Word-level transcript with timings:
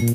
Olá 0.00 0.06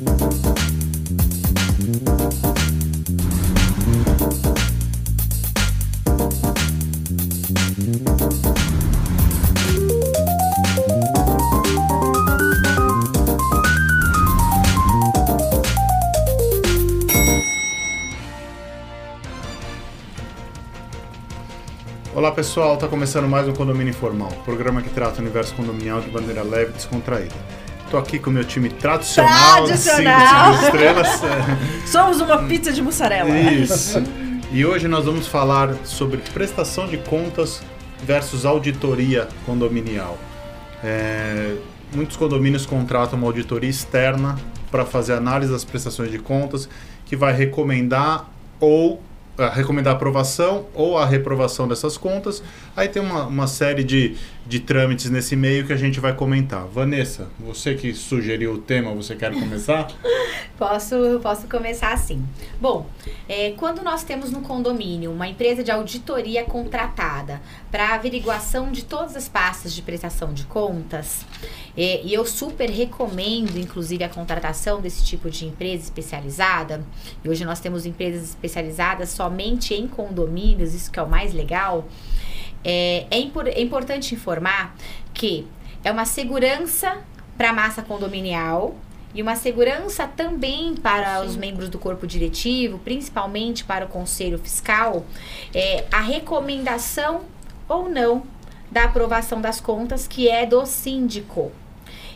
pessoal, 22.32 22.74
está 22.74 22.88
começando 22.88 23.28
mais 23.28 23.46
um 23.46 23.52
Condomínio 23.52 23.90
Informal, 23.90 24.32
programa 24.44 24.82
que 24.82 24.90
trata 24.90 25.18
o 25.18 25.20
universo 25.20 25.54
condominial 25.54 26.00
de 26.00 26.10
maneira 26.10 26.42
leve 26.42 26.70
e 26.70 26.74
descontraída. 26.74 27.65
Estou 27.86 28.00
aqui 28.00 28.18
com 28.18 28.30
o 28.30 28.32
meu 28.32 28.44
time 28.44 28.68
tradicional, 28.68 29.64
Tradicional. 29.64 30.54
cinco 30.54 30.64
estrelas. 30.64 31.20
Somos 31.86 32.20
uma 32.20 32.42
pizza 32.42 32.72
de 32.72 32.82
mussarela. 32.82 33.30
Isso. 33.38 34.02
E 34.50 34.66
hoje 34.66 34.88
nós 34.88 35.04
vamos 35.04 35.28
falar 35.28 35.72
sobre 35.84 36.16
prestação 36.34 36.88
de 36.88 36.98
contas 36.98 37.62
versus 38.02 38.44
auditoria 38.44 39.28
condominial. 39.46 40.18
É, 40.82 41.54
muitos 41.94 42.16
condomínios 42.16 42.66
contratam 42.66 43.20
uma 43.20 43.28
auditoria 43.28 43.70
externa 43.70 44.36
para 44.68 44.84
fazer 44.84 45.12
análise 45.12 45.52
das 45.52 45.64
prestações 45.64 46.10
de 46.10 46.18
contas, 46.18 46.68
que 47.04 47.14
vai 47.14 47.32
recomendar 47.32 48.28
ou 48.58 49.00
a 49.38 49.48
recomendar 49.48 49.92
a 49.92 49.96
aprovação 49.96 50.66
ou 50.74 50.98
a 50.98 51.06
reprovação 51.06 51.68
dessas 51.68 51.96
contas. 51.96 52.42
Aí 52.76 52.88
tem 52.88 53.02
uma, 53.02 53.26
uma 53.26 53.46
série 53.46 53.84
de, 53.84 54.16
de 54.46 54.60
trâmites 54.60 55.10
nesse 55.10 55.34
meio 55.34 55.66
que 55.66 55.72
a 55.72 55.76
gente 55.76 55.98
vai 55.98 56.14
comentar. 56.14 56.66
Vanessa, 56.66 57.28
você 57.38 57.74
que 57.74 57.92
sugeriu 57.92 58.52
o 58.52 58.58
tema, 58.58 58.94
você 58.94 59.16
quer 59.16 59.32
começar? 59.32 59.88
Posso, 60.56 61.20
posso 61.22 61.46
começar 61.48 61.92
assim. 61.92 62.24
Bom, 62.58 62.86
é, 63.28 63.50
quando 63.58 63.82
nós 63.82 64.02
temos 64.04 64.30
no 64.32 64.40
condomínio 64.40 65.12
uma 65.12 65.28
empresa 65.28 65.62
de 65.62 65.70
auditoria 65.70 66.44
contratada 66.44 67.42
para 67.70 67.94
averiguação 67.94 68.72
de 68.72 68.82
todas 68.82 69.14
as 69.16 69.28
pastas 69.28 69.74
de 69.74 69.82
prestação 69.82 70.32
de 70.32 70.44
contas, 70.46 71.26
é, 71.76 72.00
e 72.02 72.14
eu 72.14 72.24
super 72.24 72.70
recomendo, 72.70 73.58
inclusive, 73.58 74.02
a 74.02 74.08
contratação 74.08 74.80
desse 74.80 75.04
tipo 75.04 75.28
de 75.28 75.44
empresa 75.44 75.84
especializada. 75.84 76.82
E 77.22 77.28
hoje 77.28 77.44
nós 77.44 77.60
temos 77.60 77.84
empresas 77.84 78.30
especializadas 78.30 79.10
somente 79.10 79.74
em 79.74 79.86
condomínios, 79.86 80.72
isso 80.72 80.90
que 80.90 80.98
é 80.98 81.02
o 81.02 81.08
mais 81.08 81.34
legal. 81.34 81.86
É, 82.68 83.06
é, 83.12 83.18
impor- 83.20 83.46
é 83.46 83.60
importante 83.60 84.12
informar 84.12 84.74
que 85.14 85.46
é 85.84 85.92
uma 85.92 86.04
segurança 86.04 86.98
para 87.38 87.50
a 87.50 87.52
massa 87.52 87.80
condominial 87.80 88.74
e 89.14 89.22
uma 89.22 89.36
segurança 89.36 90.04
também 90.06 90.74
para 90.74 91.22
os 91.22 91.36
membros 91.36 91.68
do 91.68 91.78
corpo 91.78 92.08
diretivo, 92.08 92.78
principalmente 92.80 93.64
para 93.64 93.84
o 93.84 93.88
conselho 93.88 94.36
fiscal, 94.36 95.06
é, 95.54 95.84
a 95.92 96.00
recomendação 96.00 97.20
ou 97.68 97.88
não 97.88 98.24
da 98.68 98.84
aprovação 98.84 99.40
das 99.40 99.60
contas, 99.60 100.08
que 100.08 100.28
é 100.28 100.44
do 100.44 100.66
síndico. 100.66 101.52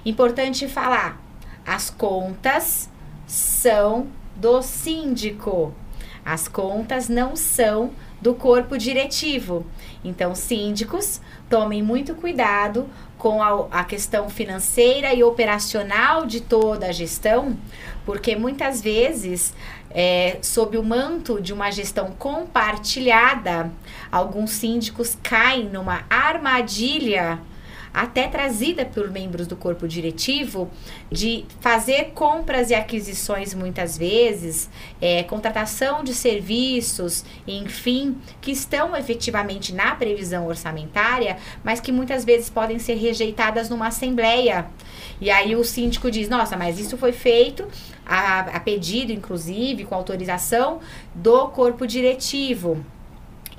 Importante 0.04 0.66
falar, 0.66 1.22
as 1.64 1.90
contas 1.90 2.90
são 3.24 4.08
do 4.34 4.60
síndico. 4.62 5.72
As 6.24 6.48
contas 6.48 7.08
não 7.08 7.36
são 7.36 7.92
do 8.20 8.34
corpo 8.34 8.76
diretivo. 8.76 9.66
Então, 10.04 10.34
síndicos, 10.34 11.20
tomem 11.48 11.82
muito 11.82 12.14
cuidado 12.14 12.88
com 13.16 13.42
a, 13.42 13.66
a 13.70 13.84
questão 13.84 14.28
financeira 14.30 15.12
e 15.12 15.22
operacional 15.22 16.26
de 16.26 16.40
toda 16.40 16.86
a 16.86 16.92
gestão, 16.92 17.56
porque 18.06 18.34
muitas 18.34 18.80
vezes, 18.80 19.54
é, 19.90 20.38
sob 20.42 20.78
o 20.78 20.82
manto 20.82 21.40
de 21.40 21.52
uma 21.52 21.70
gestão 21.70 22.12
compartilhada, 22.18 23.70
alguns 24.10 24.52
síndicos 24.52 25.16
caem 25.22 25.68
numa 25.68 26.04
armadilha 26.08 27.38
até 27.92 28.28
trazida 28.28 28.84
por 28.84 29.10
membros 29.10 29.46
do 29.46 29.56
corpo 29.56 29.86
diretivo, 29.88 30.70
de 31.10 31.44
fazer 31.60 32.12
compras 32.14 32.70
e 32.70 32.74
aquisições 32.74 33.52
muitas 33.54 33.98
vezes, 33.98 34.70
é, 35.00 35.22
contratação 35.24 36.04
de 36.04 36.14
serviços, 36.14 37.24
enfim, 37.46 38.16
que 38.40 38.50
estão 38.52 38.96
efetivamente 38.96 39.74
na 39.74 39.94
previsão 39.94 40.46
orçamentária, 40.46 41.36
mas 41.64 41.80
que 41.80 41.90
muitas 41.92 42.24
vezes 42.24 42.48
podem 42.48 42.78
ser 42.78 42.94
rejeitadas 42.94 43.68
numa 43.68 43.88
assembleia. 43.88 44.66
E 45.20 45.30
aí 45.30 45.56
o 45.56 45.64
síndico 45.64 46.10
diz: 46.10 46.28
nossa, 46.28 46.56
mas 46.56 46.78
isso 46.78 46.96
foi 46.96 47.12
feito 47.12 47.66
a, 48.06 48.40
a 48.40 48.60
pedido, 48.60 49.12
inclusive, 49.12 49.84
com 49.84 49.94
autorização 49.94 50.80
do 51.14 51.48
corpo 51.48 51.86
diretivo. 51.86 52.84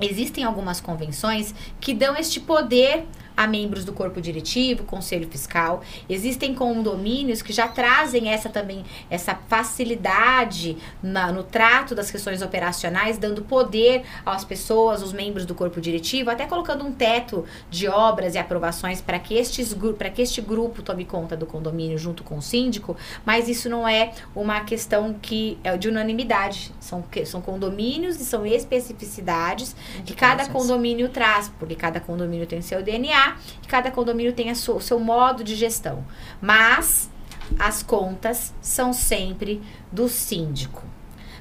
Existem 0.00 0.42
algumas 0.42 0.80
convenções 0.80 1.54
que 1.80 1.94
dão 1.94 2.16
este 2.16 2.40
poder 2.40 3.06
a 3.36 3.46
membros 3.46 3.84
do 3.84 3.92
corpo 3.92 4.20
diretivo, 4.20 4.84
conselho 4.84 5.28
fiscal. 5.28 5.82
Existem 6.08 6.54
condomínios 6.54 7.42
que 7.42 7.52
já 7.52 7.68
trazem 7.68 8.28
essa 8.28 8.48
também 8.48 8.84
essa 9.10 9.34
facilidade 9.48 10.76
na- 11.02 11.32
no 11.32 11.42
trato 11.42 11.94
das 11.94 12.10
questões 12.10 12.42
operacionais, 12.42 13.18
dando 13.18 13.42
poder 13.42 14.02
às 14.24 14.44
pessoas, 14.44 15.02
os 15.02 15.12
membros 15.12 15.44
do 15.46 15.54
corpo 15.54 15.80
diretivo, 15.80 16.30
até 16.30 16.46
colocando 16.46 16.84
um 16.84 16.92
teto 16.92 17.44
de 17.70 17.88
obras 17.88 18.34
e 18.34 18.38
aprovações 18.38 19.00
para 19.00 19.18
que 19.18 19.34
estes 19.34 19.74
que 20.14 20.22
este 20.22 20.40
grupo 20.40 20.82
tome 20.82 21.04
conta 21.04 21.36
do 21.36 21.46
condomínio 21.46 21.96
junto 21.98 22.22
com 22.22 22.38
o 22.38 22.42
síndico, 22.42 22.96
mas 23.24 23.48
isso 23.48 23.68
não 23.68 23.86
é 23.86 24.12
uma 24.34 24.60
questão 24.60 25.14
que 25.20 25.58
é 25.64 25.76
de 25.76 25.88
unanimidade. 25.88 26.72
São, 26.80 27.04
são 27.24 27.40
condomínios 27.40 28.20
e 28.20 28.24
são 28.24 28.44
especificidades 28.44 29.74
que 30.04 30.14
cada 30.14 30.46
condomínio 30.48 31.08
traz, 31.08 31.50
porque 31.58 31.74
cada 31.74 32.00
condomínio 32.00 32.46
tem 32.46 32.60
seu 32.60 32.82
DNA 32.82 33.21
e 33.62 33.66
cada 33.66 33.90
condomínio 33.90 34.32
tem 34.32 34.54
sua- 34.54 34.76
o 34.76 34.80
seu 34.80 34.98
modo 34.98 35.42
de 35.42 35.54
gestão. 35.54 36.04
Mas 36.40 37.10
as 37.58 37.82
contas 37.82 38.54
são 38.60 38.92
sempre 38.92 39.60
do 39.90 40.08
síndico. 40.08 40.82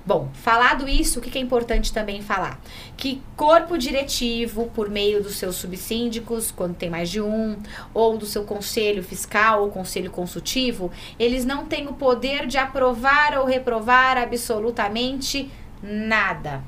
Bom, 0.03 0.29
falado 0.33 0.89
isso, 0.89 1.19
o 1.19 1.21
que 1.21 1.29
que 1.29 1.37
é 1.37 1.41
importante 1.41 1.93
também 1.93 2.23
falar? 2.23 2.59
Que 2.97 3.21
corpo 3.37 3.77
diretivo, 3.77 4.65
por 4.73 4.89
meio 4.89 5.21
dos 5.21 5.35
seus 5.35 5.57
subsíndicos, 5.57 6.49
quando 6.49 6.75
tem 6.75 6.89
mais 6.89 7.07
de 7.07 7.21
um, 7.21 7.55
ou 7.93 8.17
do 8.17 8.25
seu 8.25 8.43
conselho 8.43 9.03
fiscal 9.03 9.61
ou 9.61 9.69
conselho 9.69 10.09
consultivo, 10.09 10.91
eles 11.19 11.45
não 11.45 11.67
têm 11.67 11.87
o 11.87 11.93
poder 11.93 12.47
de 12.47 12.57
aprovar 12.57 13.37
ou 13.37 13.45
reprovar 13.45 14.17
absolutamente 14.17 15.51
nada. 15.83 16.63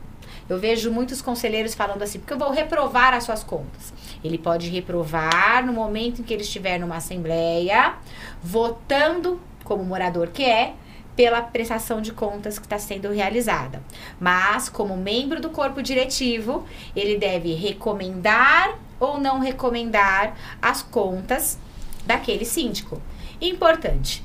Eu 0.49 0.59
vejo 0.59 0.91
muitos 0.91 1.21
conselheiros 1.21 1.73
falando 1.73 2.01
assim, 2.01 2.19
porque 2.19 2.33
eu 2.33 2.37
vou 2.37 2.51
reprovar 2.51 3.13
as 3.13 3.23
suas 3.23 3.43
contas. 3.43 3.93
Ele 4.23 4.37
pode 4.37 4.69
reprovar 4.69 5.65
no 5.65 5.73
momento 5.73 6.21
em 6.21 6.23
que 6.23 6.33
ele 6.33 6.43
estiver 6.43 6.79
numa 6.79 6.97
assembleia, 6.97 7.95
votando, 8.41 9.39
como 9.63 9.83
morador 9.83 10.27
que 10.27 10.43
é, 10.43 10.73
pela 11.15 11.41
prestação 11.41 12.01
de 12.01 12.11
contas 12.11 12.57
que 12.57 12.65
está 12.65 12.79
sendo 12.79 13.11
realizada. 13.11 13.81
Mas, 14.19 14.67
como 14.67 14.97
membro 14.97 15.39
do 15.39 15.49
corpo 15.49 15.81
diretivo, 15.81 16.65
ele 16.95 17.17
deve 17.17 17.53
recomendar 17.53 18.77
ou 18.99 19.19
não 19.19 19.39
recomendar 19.39 20.35
as 20.61 20.81
contas 20.81 21.59
daquele 22.05 22.45
síndico. 22.45 23.01
Importante. 23.39 24.23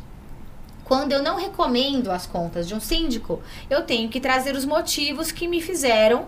Quando 0.88 1.12
eu 1.12 1.22
não 1.22 1.36
recomendo 1.36 2.10
as 2.10 2.26
contas 2.26 2.66
de 2.66 2.74
um 2.74 2.80
síndico, 2.80 3.42
eu 3.68 3.82
tenho 3.82 4.08
que 4.08 4.18
trazer 4.18 4.56
os 4.56 4.64
motivos 4.64 5.30
que 5.30 5.46
me 5.46 5.60
fizeram 5.60 6.26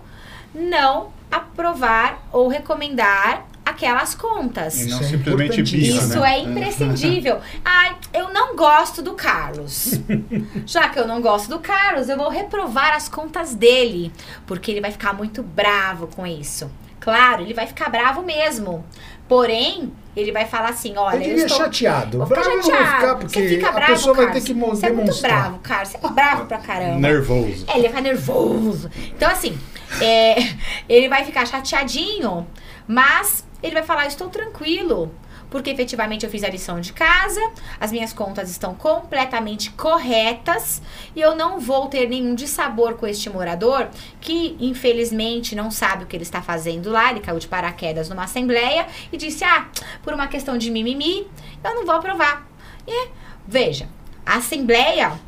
não 0.54 1.12
aprovar 1.30 2.28
ou 2.30 2.46
recomendar 2.46 3.46
aquelas 3.64 4.14
contas. 4.14 4.78
E 4.80 4.90
não 4.90 5.00
Isso 5.00 5.04
é 5.04 5.16
simplesmente 5.16 5.62
birra, 5.62 5.98
Isso 5.98 6.20
né? 6.20 6.34
é 6.34 6.38
imprescindível. 6.40 7.40
Ai, 7.64 7.96
eu 8.12 8.32
não 8.34 8.54
gosto 8.54 9.00
do 9.00 9.14
Carlos. 9.14 9.98
Já 10.66 10.90
que 10.90 10.98
eu 10.98 11.06
não 11.06 11.22
gosto 11.22 11.48
do 11.48 11.58
Carlos, 11.58 12.10
eu 12.10 12.16
vou 12.18 12.28
reprovar 12.28 12.94
as 12.94 13.08
contas 13.08 13.54
dele. 13.54 14.12
Porque 14.46 14.70
ele 14.70 14.80
vai 14.82 14.90
ficar 14.92 15.14
muito 15.14 15.42
bravo 15.42 16.06
com 16.08 16.26
isso. 16.26 16.70
Claro, 16.98 17.42
ele 17.42 17.54
vai 17.54 17.66
ficar 17.66 17.88
bravo 17.88 18.22
mesmo. 18.22 18.84
Porém, 19.26 19.90
ele 20.20 20.32
vai 20.32 20.44
falar 20.46 20.70
assim: 20.70 20.96
olha, 20.96 21.16
Eu 21.16 21.20
eu 21.22 21.28
diria 21.28 21.46
estou. 21.46 21.58
chateado. 21.58 22.18
Vou 22.18 22.26
ficar 22.26 22.40
Bravo 22.40 22.50
eu 22.50 22.56
não 22.56 22.62
vou 22.62 22.72
chateado. 22.72 23.00
ficar, 23.00 23.14
porque 23.16 23.40
Você 23.40 23.48
fica 23.48 23.68
a 23.68 23.72
bravo, 23.72 23.92
pessoa 23.92 24.14
vai 24.14 24.24
Carlos. 24.26 24.42
ter 24.44 24.46
que 24.52 24.58
mo- 24.58 24.66
Você 24.68 24.86
é 24.86 24.88
muito 24.90 25.00
demonstrar. 25.06 25.40
bravo, 25.40 25.58
Carlos. 25.58 25.88
Você 25.88 25.96
é 25.96 26.08
bravo 26.10 26.46
pra 26.46 26.58
caramba. 26.58 26.98
Nervoso. 27.00 27.64
É, 27.68 27.72
ele 27.72 27.80
vai 27.80 27.88
ficar 27.88 28.00
nervoso. 28.00 28.90
Então, 29.16 29.30
assim, 29.30 29.58
é, 30.00 30.36
ele 30.88 31.08
vai 31.08 31.24
ficar 31.24 31.46
chateadinho, 31.46 32.46
mas 32.86 33.44
ele 33.62 33.74
vai 33.74 33.82
falar: 33.82 34.06
estou 34.06 34.28
tranquilo. 34.28 35.12
Porque 35.50 35.70
efetivamente 35.70 36.24
eu 36.24 36.30
fiz 36.30 36.44
a 36.44 36.48
lição 36.48 36.80
de 36.80 36.92
casa, 36.92 37.40
as 37.78 37.90
minhas 37.90 38.12
contas 38.12 38.50
estão 38.50 38.74
completamente 38.74 39.70
corretas 39.72 40.80
e 41.14 41.20
eu 41.20 41.34
não 41.34 41.58
vou 41.58 41.88
ter 41.88 42.08
nenhum 42.08 42.34
dissabor 42.34 42.94
com 42.94 43.06
este 43.06 43.28
morador 43.28 43.88
que, 44.20 44.56
infelizmente, 44.60 45.56
não 45.56 45.70
sabe 45.70 46.04
o 46.04 46.06
que 46.06 46.16
ele 46.16 46.22
está 46.22 46.40
fazendo 46.40 46.90
lá. 46.90 47.10
Ele 47.10 47.20
caiu 47.20 47.38
de 47.38 47.48
paraquedas 47.48 48.08
numa 48.08 48.24
assembleia 48.24 48.86
e 49.12 49.16
disse: 49.16 49.44
Ah, 49.44 49.68
por 50.02 50.14
uma 50.14 50.28
questão 50.28 50.56
de 50.56 50.70
mimimi, 50.70 51.26
eu 51.64 51.74
não 51.74 51.84
vou 51.84 51.96
aprovar. 51.96 52.46
E, 52.86 53.08
veja, 53.46 53.88
a 54.24 54.36
assembleia 54.36 55.18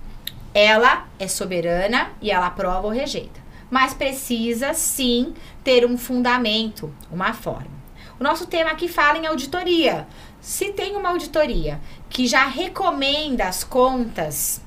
ela 0.55 1.07
é 1.19 1.27
soberana 1.27 2.11
e 2.21 2.31
ela 2.31 2.47
aprova 2.47 2.87
ou 2.87 2.93
rejeita. 2.93 3.41
Mas 3.71 3.95
precisa 3.95 4.75
sim 4.75 5.35
ter 5.65 5.87
um 5.87 5.97
fundamento, 5.97 6.93
uma 7.11 7.33
forma. 7.33 7.82
O 8.23 8.25
nosso 8.25 8.47
tema 8.47 8.71
aqui 8.71 8.87
fala 8.87 9.19
em 9.19 9.27
auditoria. 9.27 10.07
Se 10.41 10.73
tem 10.73 10.95
uma 10.95 11.09
auditoria 11.09 11.81
que 12.09 12.29
já 12.29 12.47
recomenda 12.47 13.49
as 13.49 13.65
contas 13.65 14.61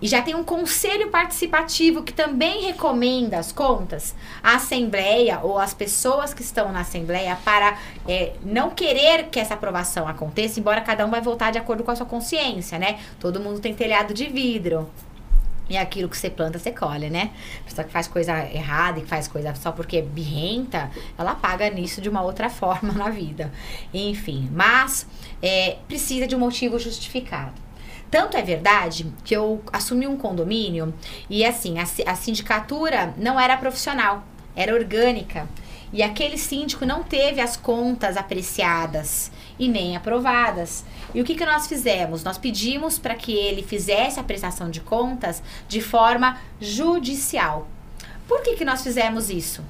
e 0.00 0.06
já 0.06 0.22
tem 0.22 0.36
um 0.36 0.44
conselho 0.44 1.10
participativo 1.10 2.04
que 2.04 2.12
também 2.12 2.66
recomenda 2.66 3.36
as 3.36 3.50
contas, 3.50 4.14
a 4.40 4.54
assembleia 4.54 5.40
ou 5.42 5.58
as 5.58 5.74
pessoas 5.74 6.32
que 6.32 6.42
estão 6.42 6.70
na 6.70 6.82
assembleia 6.82 7.36
para 7.44 7.76
é, 8.06 8.34
não 8.44 8.70
querer 8.70 9.24
que 9.24 9.40
essa 9.40 9.54
aprovação 9.54 10.06
aconteça, 10.06 10.60
embora 10.60 10.80
cada 10.80 11.04
um 11.04 11.10
vai 11.10 11.20
votar 11.20 11.50
de 11.50 11.58
acordo 11.58 11.82
com 11.82 11.90
a 11.90 11.96
sua 11.96 12.06
consciência, 12.06 12.78
né? 12.78 13.00
Todo 13.18 13.40
mundo 13.40 13.58
tem 13.58 13.74
telhado 13.74 14.14
de 14.14 14.26
vidro. 14.26 14.88
E 15.68 15.76
aquilo 15.76 16.08
que 16.08 16.16
você 16.16 16.30
planta, 16.30 16.58
você 16.58 16.70
colhe, 16.70 17.10
né? 17.10 17.30
A 17.60 17.64
pessoa 17.64 17.84
que 17.84 17.92
faz 17.92 18.08
coisa 18.08 18.32
errada 18.50 18.98
e 18.98 19.02
que 19.02 19.08
faz 19.08 19.28
coisa 19.28 19.54
só 19.54 19.70
porque 19.70 19.98
é 19.98 20.02
birrenta, 20.02 20.90
ela 21.16 21.34
paga 21.34 21.68
nisso 21.70 22.00
de 22.00 22.08
uma 22.08 22.22
outra 22.22 22.48
forma 22.50 22.92
na 22.92 23.10
vida. 23.10 23.52
Enfim, 23.92 24.48
mas 24.52 25.06
é, 25.42 25.76
precisa 25.86 26.26
de 26.26 26.34
um 26.34 26.38
motivo 26.38 26.78
justificado. 26.78 27.68
Tanto 28.10 28.36
é 28.38 28.42
verdade 28.42 29.12
que 29.22 29.36
eu 29.36 29.62
assumi 29.70 30.06
um 30.06 30.16
condomínio 30.16 30.94
e 31.28 31.44
assim, 31.44 31.78
a, 31.78 31.82
a 31.82 32.14
sindicatura 32.14 33.12
não 33.18 33.38
era 33.38 33.56
profissional, 33.56 34.24
era 34.56 34.74
orgânica. 34.74 35.46
E 35.92 36.02
aquele 36.02 36.36
síndico 36.36 36.84
não 36.84 37.02
teve 37.02 37.40
as 37.40 37.56
contas 37.56 38.16
apreciadas 38.16 39.30
e 39.58 39.68
nem 39.68 39.96
aprovadas. 39.96 40.84
E 41.14 41.20
o 41.20 41.24
que, 41.24 41.34
que 41.34 41.46
nós 41.46 41.66
fizemos? 41.66 42.22
Nós 42.22 42.36
pedimos 42.36 42.98
para 42.98 43.14
que 43.14 43.32
ele 43.32 43.62
fizesse 43.62 44.20
a 44.20 44.24
prestação 44.24 44.70
de 44.70 44.80
contas 44.80 45.42
de 45.66 45.80
forma 45.80 46.38
judicial. 46.60 47.66
Por 48.26 48.42
que, 48.42 48.56
que 48.56 48.64
nós 48.64 48.82
fizemos 48.82 49.30
isso? 49.30 49.64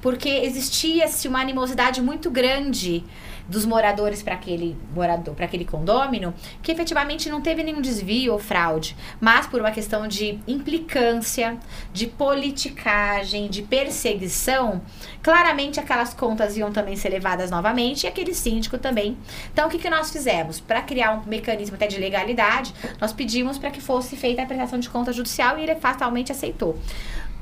Porque 0.00 0.28
existia-se 0.28 1.28
uma 1.28 1.40
animosidade 1.40 2.00
muito 2.00 2.30
grande 2.30 3.04
dos 3.48 3.64
moradores 3.64 4.22
para 4.22 4.34
aquele 4.34 4.76
morador, 4.94 5.34
para 5.34 5.46
aquele 5.46 5.64
condômino, 5.64 6.34
que 6.62 6.70
efetivamente 6.70 7.30
não 7.30 7.40
teve 7.40 7.62
nenhum 7.62 7.80
desvio 7.80 8.34
ou 8.34 8.38
fraude, 8.38 8.94
mas 9.20 9.46
por 9.46 9.60
uma 9.60 9.70
questão 9.70 10.06
de 10.06 10.38
implicância, 10.46 11.56
de 11.92 12.06
politicagem, 12.06 13.48
de 13.48 13.62
perseguição, 13.62 14.82
claramente 15.22 15.80
aquelas 15.80 16.12
contas 16.12 16.56
iam 16.56 16.70
também 16.70 16.94
ser 16.94 17.08
levadas 17.08 17.50
novamente 17.50 18.04
e 18.04 18.06
aquele 18.06 18.34
síndico 18.34 18.76
também. 18.76 19.16
Então 19.52 19.66
o 19.66 19.70
que, 19.70 19.78
que 19.78 19.88
nós 19.88 20.10
fizemos? 20.10 20.60
Para 20.60 20.82
criar 20.82 21.12
um 21.12 21.22
mecanismo 21.28 21.76
até 21.76 21.86
de 21.86 21.98
legalidade, 21.98 22.74
nós 23.00 23.12
pedimos 23.12 23.56
para 23.56 23.70
que 23.70 23.80
fosse 23.80 24.16
feita 24.16 24.42
a 24.42 24.46
prestação 24.46 24.78
de 24.78 24.90
conta 24.90 25.12
judicial 25.12 25.58
e 25.58 25.62
ele 25.62 25.74
fatalmente 25.76 26.30
aceitou. 26.30 26.78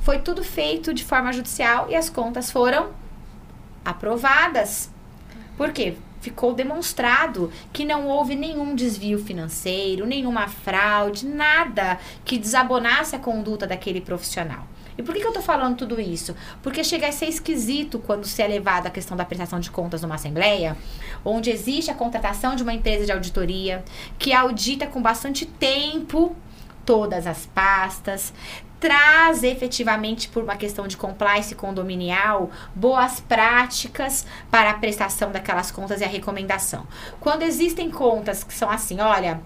Foi 0.00 0.20
tudo 0.20 0.44
feito 0.44 0.94
de 0.94 1.02
forma 1.02 1.32
judicial 1.32 1.88
e 1.90 1.96
as 1.96 2.08
contas 2.08 2.50
foram 2.50 2.90
aprovadas 3.84 4.90
por 5.56 5.72
quê? 5.72 5.94
Ficou 6.20 6.54
demonstrado 6.54 7.52
que 7.72 7.84
não 7.84 8.08
houve 8.08 8.34
nenhum 8.34 8.74
desvio 8.74 9.18
financeiro, 9.18 10.06
nenhuma 10.06 10.48
fraude, 10.48 11.26
nada 11.26 11.98
que 12.24 12.38
desabonasse 12.38 13.14
a 13.14 13.18
conduta 13.18 13.66
daquele 13.66 14.00
profissional. 14.00 14.66
E 14.98 15.02
por 15.02 15.14
que, 15.14 15.20
que 15.20 15.26
eu 15.26 15.30
estou 15.30 15.42
falando 15.42 15.76
tudo 15.76 16.00
isso? 16.00 16.34
Porque 16.62 16.82
chega 16.82 17.06
a 17.06 17.12
ser 17.12 17.26
esquisito 17.26 17.98
quando 17.98 18.24
se 18.24 18.42
é 18.42 18.46
levado 18.46 18.86
a 18.86 18.90
questão 18.90 19.16
da 19.16 19.24
prestação 19.24 19.60
de 19.60 19.70
contas 19.70 20.02
numa 20.02 20.14
assembleia, 20.14 20.76
onde 21.24 21.50
existe 21.50 21.90
a 21.90 21.94
contratação 21.94 22.56
de 22.56 22.62
uma 22.62 22.72
empresa 22.72 23.04
de 23.04 23.12
auditoria 23.12 23.84
que 24.18 24.32
audita 24.32 24.86
com 24.86 25.02
bastante 25.02 25.44
tempo 25.44 26.34
todas 26.86 27.26
as 27.26 27.44
pastas, 27.46 28.32
traz 28.78 29.42
efetivamente, 29.42 30.28
por 30.28 30.42
uma 30.42 30.56
questão 30.56 30.86
de 30.86 30.96
compliance 30.96 31.54
condominial, 31.54 32.50
boas 32.74 33.20
práticas 33.20 34.26
para 34.50 34.70
a 34.70 34.74
prestação 34.74 35.32
daquelas 35.32 35.70
contas 35.70 36.00
e 36.00 36.04
a 36.04 36.08
recomendação. 36.08 36.86
Quando 37.20 37.42
existem 37.42 37.90
contas 37.90 38.44
que 38.44 38.54
são 38.54 38.70
assim, 38.70 39.00
olha. 39.00 39.40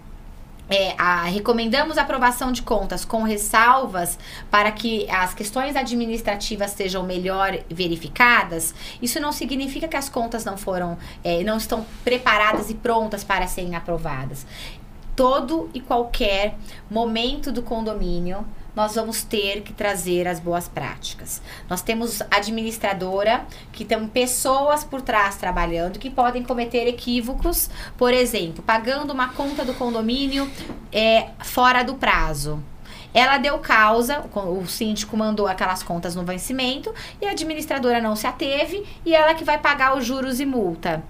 É, 0.73 0.95
a, 0.97 1.23
recomendamos 1.23 1.97
a 1.97 2.01
aprovação 2.03 2.49
de 2.49 2.61
contas 2.61 3.03
com 3.03 3.23
ressalvas 3.23 4.17
para 4.49 4.71
que 4.71 5.05
as 5.09 5.33
questões 5.33 5.75
administrativas 5.75 6.71
sejam 6.71 7.03
melhor 7.03 7.59
verificadas. 7.69 8.73
Isso 9.01 9.19
não 9.19 9.33
significa 9.33 9.85
que 9.85 9.97
as 9.97 10.07
contas 10.07 10.45
não 10.45 10.55
foram, 10.55 10.97
é, 11.25 11.43
não 11.43 11.57
estão 11.57 11.85
preparadas 12.05 12.69
e 12.69 12.75
prontas 12.75 13.21
para 13.21 13.47
serem 13.47 13.75
aprovadas. 13.75 14.47
Todo 15.13 15.69
e 15.73 15.81
qualquer 15.81 16.55
momento 16.89 17.51
do 17.51 17.61
condomínio 17.61 18.47
nós 18.75 18.95
vamos 18.95 19.23
ter 19.23 19.61
que 19.61 19.73
trazer 19.73 20.27
as 20.27 20.39
boas 20.39 20.67
práticas. 20.67 21.41
Nós 21.69 21.81
temos 21.81 22.21
administradora, 22.31 23.45
que 23.71 23.83
tem 23.83 24.07
pessoas 24.07 24.83
por 24.83 25.01
trás 25.01 25.35
trabalhando 25.35 25.99
que 25.99 26.09
podem 26.09 26.43
cometer 26.43 26.87
equívocos, 26.87 27.69
por 27.97 28.13
exemplo, 28.13 28.63
pagando 28.63 29.11
uma 29.11 29.29
conta 29.29 29.65
do 29.65 29.73
condomínio 29.73 30.49
é, 30.91 31.29
fora 31.39 31.83
do 31.83 31.95
prazo. 31.95 32.63
Ela 33.13 33.37
deu 33.37 33.59
causa, 33.59 34.23
o 34.33 34.65
síndico 34.65 35.17
mandou 35.17 35.45
aquelas 35.45 35.83
contas 35.83 36.15
no 36.15 36.23
vencimento 36.23 36.93
e 37.21 37.25
a 37.25 37.31
administradora 37.31 37.99
não 37.99 38.15
se 38.15 38.25
ateve 38.25 38.85
e 39.05 39.13
ela 39.13 39.33
que 39.33 39.43
vai 39.43 39.57
pagar 39.57 39.97
os 39.97 40.05
juros 40.05 40.39
e 40.39 40.45
multa 40.45 41.03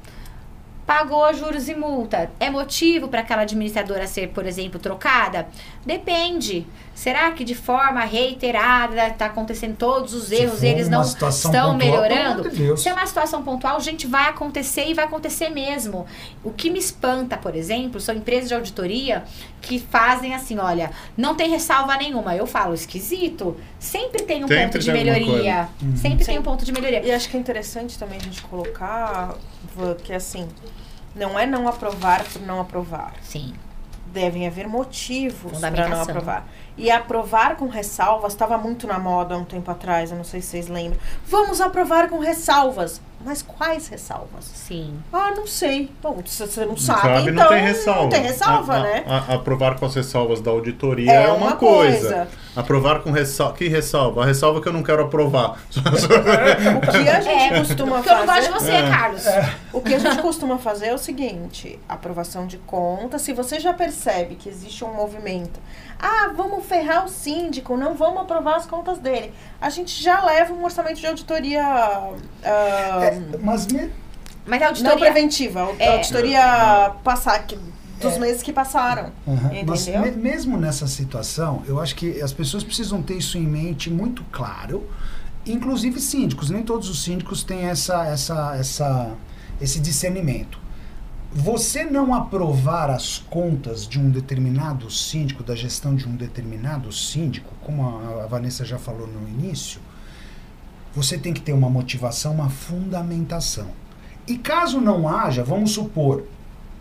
pagou 0.86 1.34
juros 1.34 1.70
e 1.70 1.76
multa. 1.76 2.32
É 2.40 2.50
motivo 2.50 3.08
para 3.08 3.22
aquela 3.22 3.44
administradora 3.44 4.08
ser, 4.08 4.30
por 4.30 4.46
exemplo, 4.46 4.80
trocada? 4.80 5.48
Depende. 5.86 6.66
Será 6.94 7.32
que 7.32 7.44
de 7.44 7.56
forma 7.56 8.02
reiterada 8.02 9.08
está 9.08 9.28
acontecendo 9.28 9.76
todos 9.76 10.14
os 10.14 10.32
erros, 10.32 10.62
eles 10.62 10.90
não 10.90 11.02
estão 11.02 11.32
pontual, 11.32 11.74
melhorando? 11.76 12.50
De 12.50 12.80
Se 12.80 12.90
é 12.90 12.94
uma 12.94 13.06
situação 13.06 13.42
pontual, 13.42 13.80
gente, 13.80 14.06
vai 14.06 14.30
acontecer 14.30 14.86
e 14.88 14.94
vai 14.94 15.06
acontecer 15.06 15.50
mesmo. 15.50 16.06
O 16.44 16.52
que 16.52 16.70
me 16.70 16.78
espanta, 16.78 17.38
por 17.38 17.56
exemplo, 17.56 18.00
são 18.00 18.14
empresas 18.14 18.50
de 18.50 18.54
auditoria 18.54 19.24
que 19.62 19.80
fazem 19.80 20.34
assim, 20.34 20.58
olha, 20.58 20.92
não 21.16 21.34
tem 21.36 21.50
ressalva 21.50 21.96
nenhuma. 21.96 22.36
Eu 22.36 22.46
falo, 22.46 22.74
esquisito. 22.74 23.56
Sempre 23.80 24.24
tem 24.24 24.44
um 24.44 24.48
Sempre 24.48 24.64
ponto 24.64 24.80
de 24.80 24.92
melhoria. 24.92 25.70
Uhum. 25.82 25.96
Sempre 25.96 26.24
Sim. 26.24 26.32
tem 26.32 26.40
um 26.40 26.44
ponto 26.44 26.66
de 26.66 26.72
melhoria. 26.72 27.02
E 27.04 27.12
acho 27.12 27.30
que 27.30 27.38
é 27.38 27.40
interessante 27.40 27.98
também 27.98 28.18
a 28.20 28.24
gente 28.24 28.42
colocar 28.44 29.36
que 30.04 30.14
assim, 30.14 30.48
não 31.16 31.38
é 31.38 31.46
não 31.46 31.68
aprovar 31.68 32.24
por 32.24 32.42
não 32.42 32.60
aprovar. 32.60 33.14
Sim. 33.22 33.54
Devem 34.08 34.46
haver 34.46 34.68
motivos 34.68 35.60
para 35.60 35.88
não 35.88 36.02
aprovar. 36.02 36.46
E 36.78 36.90
aprovar 36.90 37.56
com 37.56 37.68
ressalvas 37.68 38.34
estava 38.34 38.58
muito 38.58 38.88
na 38.88 39.00
moda 39.00 39.36
há 39.36 39.38
um 39.38 39.46
tempo 39.46 39.70
atrás, 39.72 40.12
eu 40.12 40.18
não 40.18 40.24
sei 40.24 40.42
se 40.42 40.48
vocês 40.48 40.68
lembram. 40.68 41.00
Vamos 41.26 41.62
aprovar 41.62 42.10
com 42.10 42.20
ressalvas. 42.20 43.02
Mas 43.24 43.42
quais 43.42 43.88
ressalvas? 43.88 44.46
Sim. 44.46 45.00
Ah, 45.14 45.32
não 45.36 45.46
sei. 45.46 45.92
Bom, 46.02 46.22
se 46.26 46.46
você 46.46 46.66
não 46.66 46.76
sabe, 46.76 47.02
sabe 47.02 47.30
então 47.30 47.44
não 47.44 47.50
tem 47.50 47.62
ressalva. 47.62 48.02
Não 48.02 48.10
tem 48.10 48.22
ressalva, 48.24 48.74
a, 48.74 48.84
né? 48.84 49.04
A, 49.06 49.18
a, 49.18 49.36
aprovar 49.36 49.78
com 49.78 49.86
as 49.86 49.94
ressalvas 49.94 50.42
da 50.42 50.50
auditoria 50.50 51.12
é, 51.12 51.24
é 51.26 51.28
uma, 51.28 51.48
uma 51.48 51.56
coisa. 51.56 52.00
coisa. 52.00 52.28
Aprovar 52.56 53.02
com 53.02 53.12
ressalva. 53.12 53.56
Que 53.56 53.68
ressalva? 53.68 54.24
A 54.24 54.26
ressalva 54.26 54.62
que 54.62 54.68
eu 54.68 54.74
não 54.74 54.84
quero 54.84 55.04
aprovar. 55.04 55.62
o 55.72 56.92
que 56.92 57.10
a 57.10 57.22
gente 57.22 57.54
é, 57.54 57.60
costuma 57.60 58.04
fazer. 58.04 58.10
eu 58.12 58.18
não 58.18 58.26
gosto 58.26 58.44
de 58.44 58.52
você, 58.52 58.72
é. 58.72 58.90
Carlos. 58.90 59.28
É. 59.28 59.56
O 59.72 59.82
que 59.82 59.94
a 59.94 60.00
gente 60.00 60.22
costuma 60.22 60.58
fazer 60.58 60.88
é 60.88 60.94
o 60.94 60.98
seguinte: 60.98 61.80
aprovação 61.88 62.46
de 62.46 62.58
conta. 62.58 63.18
Se 63.20 63.32
você 63.34 63.60
já 63.60 63.74
percebe 63.74 64.36
que 64.36 64.50
existe 64.50 64.84
um 64.84 64.94
movimento 64.94 65.60
ah, 66.02 66.32
vamos 66.36 66.66
ferrar 66.66 67.06
o 67.06 67.08
síndico, 67.08 67.78
não 67.78 67.94
vamos 67.94 68.22
aprovar 68.22 68.56
as 68.56 68.66
contas 68.66 68.98
dele. 68.98 69.32
A 69.62 69.70
gente 69.70 70.02
já 70.02 70.24
leva 70.24 70.52
um 70.52 70.64
orçamento 70.64 71.00
de 71.00 71.06
auditoria. 71.06 71.64
Uh, 71.64 73.04
é, 73.04 73.22
mas, 73.40 73.68
me... 73.68 73.92
mas 74.44 74.62
a 74.64 74.68
auditoria. 74.68 74.96
Não 74.96 75.00
preventiva, 75.00 75.62
a 75.62 75.84
é. 75.84 75.88
auditoria 75.90 76.92
passar, 77.04 77.46
que, 77.46 77.56
dos 78.02 78.16
é. 78.16 78.20
meses 78.20 78.42
que 78.42 78.52
passaram. 78.52 79.12
Uhum. 79.26 79.64
Mas 79.66 79.88
me, 79.88 80.12
mesmo 80.12 80.58
nessa 80.58 80.88
situação, 80.88 81.64
eu 81.68 81.80
acho 81.80 81.96
que 81.96 82.22
as 82.22 82.34
pessoas 82.34 82.64
precisam 82.64 83.02
ter 83.02 83.16
isso 83.16 83.38
em 83.38 83.46
mente 83.46 83.90
muito 83.90 84.24
claro. 84.32 84.88
Inclusive 85.46 86.00
síndicos, 86.00 86.50
nem 86.50 86.62
todos 86.64 86.90
os 86.90 87.04
síndicos 87.04 87.44
têm 87.44 87.62
essa, 87.66 88.06
essa, 88.06 88.56
essa, 88.56 89.16
esse 89.60 89.80
discernimento 89.80 90.62
você 91.34 91.86
não 91.86 92.14
aprovar 92.14 92.90
as 92.90 93.18
contas 93.18 93.88
de 93.88 93.98
um 93.98 94.10
determinado 94.10 94.92
síndico, 94.92 95.42
da 95.42 95.56
gestão 95.56 95.96
de 95.96 96.08
um 96.08 96.16
determinado 96.16 96.92
síndico, 96.92 97.54
como 97.62 97.88
a, 97.88 98.28
Vanessa 98.28 98.66
já 98.66 98.78
falou 98.78 99.08
no 99.08 99.30
início, 99.30 99.80
você 100.94 101.18
tem 101.18 101.34
que 101.34 101.40
ter 101.40 101.54
uma 101.54 101.70
motivação, 101.70 102.34
uma 102.34 102.50
fundamentação. 102.50 103.70
E 104.28 104.38
caso 104.38 104.82
não 104.82 105.08
haja, 105.08 105.42
vamos 105.42 105.72
supor, 105.72 106.26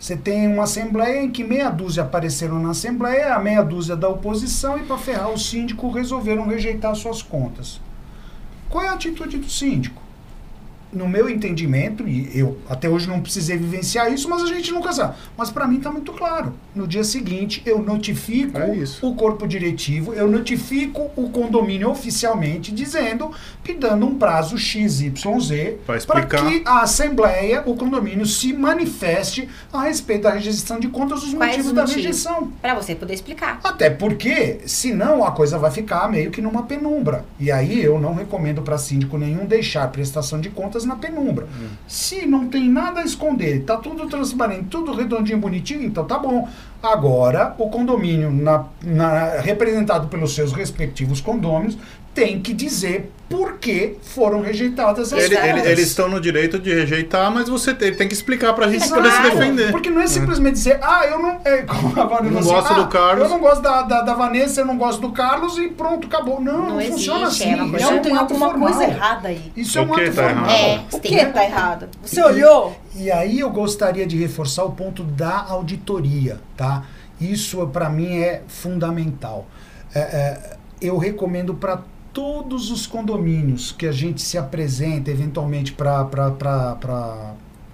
você 0.00 0.16
tem 0.16 0.48
uma 0.48 0.62
assembleia 0.62 1.20
em 1.20 1.30
que 1.30 1.44
meia 1.44 1.68
dúzia 1.68 2.02
apareceram 2.02 2.58
na 2.58 2.70
assembleia, 2.70 3.34
a 3.34 3.38
meia 3.38 3.62
dúzia 3.62 3.94
da 3.94 4.08
oposição, 4.08 4.78
e 4.78 4.82
para 4.82 4.96
ferrar 4.96 5.30
o 5.30 5.38
síndico 5.38 5.90
resolveram 5.90 6.46
rejeitar 6.46 6.96
suas 6.96 7.20
contas. 7.20 7.78
Qual 8.70 8.82
é 8.82 8.88
a 8.88 8.94
atitude 8.94 9.36
do 9.36 9.50
síndico? 9.50 10.00
No 10.92 11.08
meu 11.08 11.28
entendimento, 11.28 12.06
e 12.08 12.30
eu 12.38 12.58
até 12.68 12.88
hoje 12.88 13.08
não 13.08 13.20
precisei 13.20 13.56
vivenciar 13.56 14.12
isso, 14.12 14.28
mas 14.28 14.42
a 14.42 14.46
gente 14.46 14.72
nunca 14.72 14.92
sabe. 14.92 15.14
Mas 15.36 15.50
para 15.50 15.66
mim 15.66 15.76
está 15.78 15.90
muito 15.90 16.12
claro. 16.12 16.52
No 16.74 16.86
dia 16.86 17.04
seguinte, 17.04 17.62
eu 17.64 17.80
notifico 17.82 18.58
É 18.58 18.74
isso. 18.76 19.06
o 19.06 19.14
corpo 19.14 19.46
diretivo, 19.46 20.12
eu 20.14 20.28
notifico 20.30 21.10
o 21.16 21.30
condomínio 21.30 21.88
oficialmente, 21.90 22.72
dizendo, 22.72 23.30
e 23.68 23.72
dando 23.74 24.04
um 24.04 24.16
prazo 24.16 24.58
XYZ 24.58 25.12
Pra 25.86 26.00
para 26.00 26.26
que 26.26 26.62
a 26.66 26.80
Assembleia, 26.82 27.62
o 27.66 27.76
condomínio, 27.76 28.26
se 28.26 28.52
manifeste 28.52 29.48
a 29.72 29.82
respeito 29.82 30.22
da 30.22 30.30
rejeição 30.30 30.80
de 30.80 30.88
contas, 30.88 31.22
os 31.22 31.32
Quais 31.34 31.50
motivos 31.52 31.66
os 31.68 31.72
da 31.72 31.82
motivos? 31.82 32.02
rejeição. 32.02 32.52
Pra 32.60 32.74
você 32.74 32.94
poder 32.94 33.14
explicar. 33.14 33.60
Até 33.62 33.88
porque, 33.90 34.58
senão 34.66 35.24
a 35.24 35.30
coisa 35.30 35.56
vai 35.58 35.70
ficar 35.70 36.10
meio 36.10 36.30
que 36.30 36.40
numa 36.42 36.64
penumbra. 36.64 37.24
E 37.38 37.50
aí 37.52 37.82
eu 37.82 38.00
não 38.00 38.14
recomendo 38.14 38.62
para 38.62 38.76
síndico 38.76 39.16
nenhum 39.16 39.46
deixar 39.46 39.86
prestação 39.92 40.40
de 40.40 40.50
contas 40.50 40.79
na 40.84 40.96
penumbra. 40.96 41.46
Se 41.86 42.26
não 42.26 42.46
tem 42.48 42.68
nada 42.68 43.00
a 43.00 43.04
esconder, 43.04 43.64
tá 43.64 43.76
tudo 43.76 44.06
transparente, 44.08 44.64
tudo 44.64 44.92
redondinho, 44.92 45.38
bonitinho, 45.38 45.82
então 45.84 46.04
tá 46.04 46.18
bom. 46.18 46.48
Agora, 46.82 47.54
o 47.58 47.68
condomínio, 47.68 48.30
na- 48.30 48.64
na- 48.82 49.40
representado 49.40 50.08
pelos 50.08 50.34
seus 50.34 50.52
respectivos 50.52 51.20
condôminos, 51.20 51.76
tem 52.14 52.40
que 52.40 52.52
dizer 52.52 53.10
por 53.28 53.58
que 53.58 53.96
foram 54.02 54.40
rejeitadas 54.42 55.12
as 55.12 55.22
Ele- 55.24 55.36
ele- 55.36 55.60
eles 55.60 55.86
estão 55.86 56.08
no 56.08 56.20
direito 56.20 56.58
de 56.58 56.74
rejeitar, 56.74 57.30
mas 57.30 57.48
você 57.48 57.72
tem, 57.72 57.94
tem 57.94 58.08
que 58.08 58.14
explicar 58.14 58.52
pra 58.54 58.66
gente 58.68 58.88
poder 58.88 59.12
se 59.12 59.22
defender. 59.22 59.70
Porque 59.70 59.88
não 59.88 60.00
é 60.02 60.08
simplesmente 60.08 60.54
dizer, 60.54 60.80
ah, 60.82 61.06
eu 61.06 61.20
não. 61.22 61.40
É, 61.44 61.62
como 61.62 62.00
agora 62.00 62.24
eu 62.26 62.32
Não 62.32 62.40
assim, 62.40 62.48
gosto 62.50 62.72
"Ah, 62.72 62.76
do 62.82 62.88
Carlos." 62.88 63.22
Eu 63.22 63.28
não 63.30 63.38
gosto 63.38 63.62
da, 63.62 63.82
da, 63.82 64.02
da 64.02 64.14
Vanessa, 64.14 64.60
eu 64.62 64.66
não 64.66 64.76
gosto 64.76 65.00
do 65.00 65.12
Carlos 65.12 65.56
e 65.58 65.68
pronto, 65.68 66.08
acabou. 66.08 66.40
Não, 66.40 66.58
não, 66.58 66.74
Não 66.74 66.80
funciona 66.80 67.26
existe, 67.26 67.44
assim. 67.44 67.52
é 67.52 67.56
uma 67.62 67.70
coisa- 67.70 67.76
Isso 67.76 67.86
é 67.86 67.90
Não 67.94 67.98
um 68.00 68.02
tem 68.02 68.16
alguma 68.16 68.46
formal. 68.50 68.68
coisa 68.68 68.84
errada 68.84 69.28
aí. 69.28 69.52
Isso 69.56 69.78
é 69.78 69.82
O 69.82 69.84
um 69.84 69.88
que 69.92 70.00
ato 70.00 70.12
tá 70.16 70.22
formal. 70.24 70.50
errado? 70.50 70.60
É, 70.60 70.96
O 70.96 70.98
tem 70.98 71.12
que 71.12 71.26
tá 71.26 71.44
errado? 71.44 71.88
Você 72.02 72.22
olhou? 72.22 72.76
E 72.96 73.12
aí 73.12 73.38
eu 73.38 73.50
gostaria 73.50 74.06
de 74.08 74.16
reforçar 74.16 74.64
o 74.64 74.72
ponto 74.72 75.04
da 75.04 75.46
auditoria, 75.48 76.40
tá? 76.56 76.82
Isso 77.20 77.64
para 77.68 77.88
mim 77.88 78.18
é 78.18 78.42
fundamental. 78.48 79.46
É, 79.94 79.98
é, 80.00 80.56
eu 80.82 80.96
recomendo 80.98 81.54
para 81.54 81.78
todos 82.12 82.70
os 82.70 82.86
condomínios 82.86 83.72
que 83.72 83.86
a 83.86 83.92
gente 83.92 84.20
se 84.20 84.36
apresenta 84.36 85.10
eventualmente 85.10 85.72
para 85.72 86.04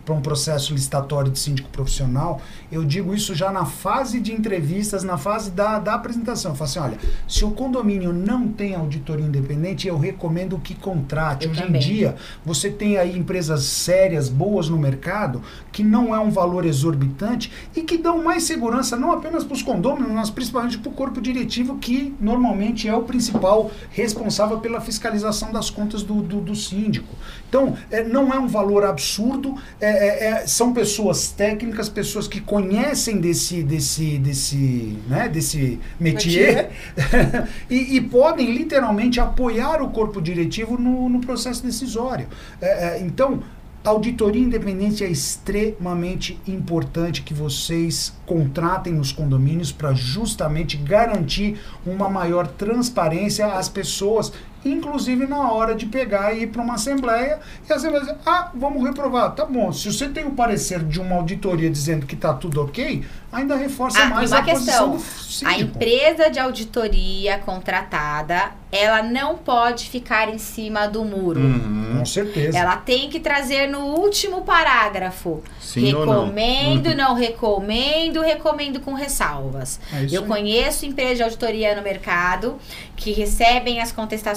para 0.07 0.15
um 0.15 0.21
processo 0.21 0.73
licitatório 0.73 1.33
de 1.33 1.39
síndico 1.39 1.69
profissional, 1.69 2.41
eu 2.71 2.85
digo 2.85 3.13
isso 3.13 3.35
já 3.35 3.51
na 3.51 3.67
fase 3.67 4.21
de 4.21 4.33
entrevistas, 4.33 5.03
na 5.03 5.19
fase 5.19 5.51
da, 5.51 5.81
da 5.81 5.95
apresentação. 5.95 6.53
Eu 6.53 6.57
falo 6.57 6.71
assim, 6.71 6.79
olha, 6.79 6.99
se 7.27 7.45
o 7.45 7.51
condomínio 7.51 8.13
não 8.13 8.47
tem 8.47 8.77
auditoria 8.77 9.27
independente, 9.27 9.89
eu 9.89 9.99
recomendo 9.99 10.59
que 10.59 10.77
contrate. 10.77 11.47
Eu 11.47 11.51
Hoje 11.51 11.63
também. 11.63 11.83
em 11.83 11.85
dia, 11.85 12.15
você 12.45 12.71
tem 12.71 12.97
aí 12.97 13.19
empresas 13.19 13.65
sérias, 13.65 14.29
boas 14.29 14.69
no 14.69 14.79
mercado, 14.79 15.43
que 15.73 15.83
não 15.83 16.15
é 16.15 16.21
um 16.21 16.31
valor 16.31 16.65
exorbitante 16.65 17.53
e 17.75 17.83
que 17.83 17.99
dão 17.99 18.23
mais 18.23 18.45
segurança 18.45 18.97
não 18.97 19.11
apenas 19.11 19.43
para 19.43 19.55
os 19.55 19.63
condôminos, 19.63 20.13
mas 20.13 20.31
principalmente 20.31 20.79
para 20.79 20.89
o 20.89 20.95
corpo 20.95 21.21
diretivo, 21.21 21.79
que 21.79 22.15
normalmente 22.21 22.89
é 22.89 22.95
o 22.95 23.03
principal 23.03 23.73
responsável 23.91 24.61
pela 24.61 24.81
fiscalização 24.81 25.51
das 25.51 25.69
contas 25.69 26.05
do, 26.05 26.23
do, 26.23 26.41
do 26.41 26.55
síndico. 26.55 27.13
Então, 27.49 27.77
é, 27.91 28.05
não 28.05 28.33
é 28.33 28.39
um 28.39 28.47
valor 28.47 28.85
absurdo, 28.85 29.57
é, 29.81 29.96
é, 29.97 30.27
é, 30.27 30.47
são 30.47 30.73
pessoas 30.73 31.29
técnicas, 31.29 31.89
pessoas 31.89 32.29
que 32.29 32.41
conhecem 32.41 33.19
desse, 33.19 33.63
desse, 33.63 34.19
desse, 34.19 34.99
né, 35.09 35.29
desse 35.29 35.81
métier, 35.99 36.71
e, 37.71 37.97
e 37.97 38.01
podem 38.01 38.53
literalmente 38.53 39.21
apoiar 39.21 39.83
o 39.83 39.91
corpo 39.91 40.21
diretivo 40.21 40.79
no, 40.79 41.09
no 41.09 41.21
processo 41.21 41.63
decisório. 41.63 42.27
É, 42.61 42.67
é, 42.67 43.01
então, 43.01 43.43
auditoria 43.85 44.43
independente 44.43 45.05
é 45.05 45.09
extremamente 45.09 46.39
importante 46.47 47.23
que 47.23 47.33
vocês 47.33 48.13
contratem 48.27 48.93
nos 48.93 49.13
condomínios 49.13 49.71
para 49.71 49.95
justamente 49.95 50.77
garantir 50.77 51.61
uma 51.87 52.09
maior 52.09 52.49
transparência 52.49 53.47
às 53.47 53.69
pessoas, 53.69 54.33
inclusive 54.73 55.27
na 55.27 55.51
hora 55.53 55.75
de 55.75 55.87
pegar 55.87 56.33
e 56.33 56.43
ir 56.43 56.47
para 56.49 56.63
uma 56.63 56.75
assembleia 56.75 57.39
e 57.69 57.73
a 57.73 57.77
assembleia 57.77 58.05
dizer, 58.05 58.17
ah, 58.27 58.51
vamos 58.55 58.83
reprovar. 58.85 59.35
Tá 59.35 59.45
bom, 59.45 59.73
se 59.73 59.93
você 59.93 60.09
tem 60.09 60.25
o 60.27 60.31
parecer 60.33 60.81
de 60.85 61.01
uma 61.01 61.17
auditoria 61.17 61.71
dizendo 61.71 62.07
que 62.07 62.15
está 62.15 62.33
tudo 62.35 62.63
ok, 62.63 63.05
ainda 63.33 63.57
reforça 63.57 64.01
Ah, 64.01 64.07
mais 64.07 64.31
e 64.31 64.35
uma 64.35 64.41
a 64.41 64.45
posição 64.45 64.93
questão. 64.93 64.97
do 64.97 64.97
A 64.97 65.53
síndico. 65.53 65.61
empresa 65.77 66.31
de 66.31 66.39
auditoria 66.39 67.39
contratada, 67.39 68.53
ela 68.73 69.03
não 69.03 69.37
pode 69.37 69.89
ficar 69.89 70.29
em 70.29 70.39
cima 70.39 70.87
do 70.87 71.05
muro. 71.05 71.41
Uhum. 71.41 71.97
Com 71.99 72.05
certeza. 72.07 72.57
Ela 72.59 72.77
tem 72.77 73.09
que 73.09 73.21
trazer 73.21 73.69
no 73.69 73.81
último 73.81 74.43
parágrafo. 74.43 75.43
Sim 75.61 75.95
ou 75.95 76.05
não? 76.07 76.25
recomendo, 76.25 76.95
não 76.95 77.15
recomendo, 77.15 78.21
recomendo 78.21 78.81
com 78.81 78.93
ressalvas. 78.95 79.81
É 79.93 80.03
isso 80.05 80.15
Eu 80.15 80.23
aí. 80.23 80.29
conheço 80.29 80.85
empresas 80.87 81.17
de 81.19 81.23
auditoria 81.23 81.75
no 81.77 81.83
mercado 81.83 82.57
que 82.97 83.13
recebem 83.13 83.81
as 83.81 83.93
contestações, 83.93 84.37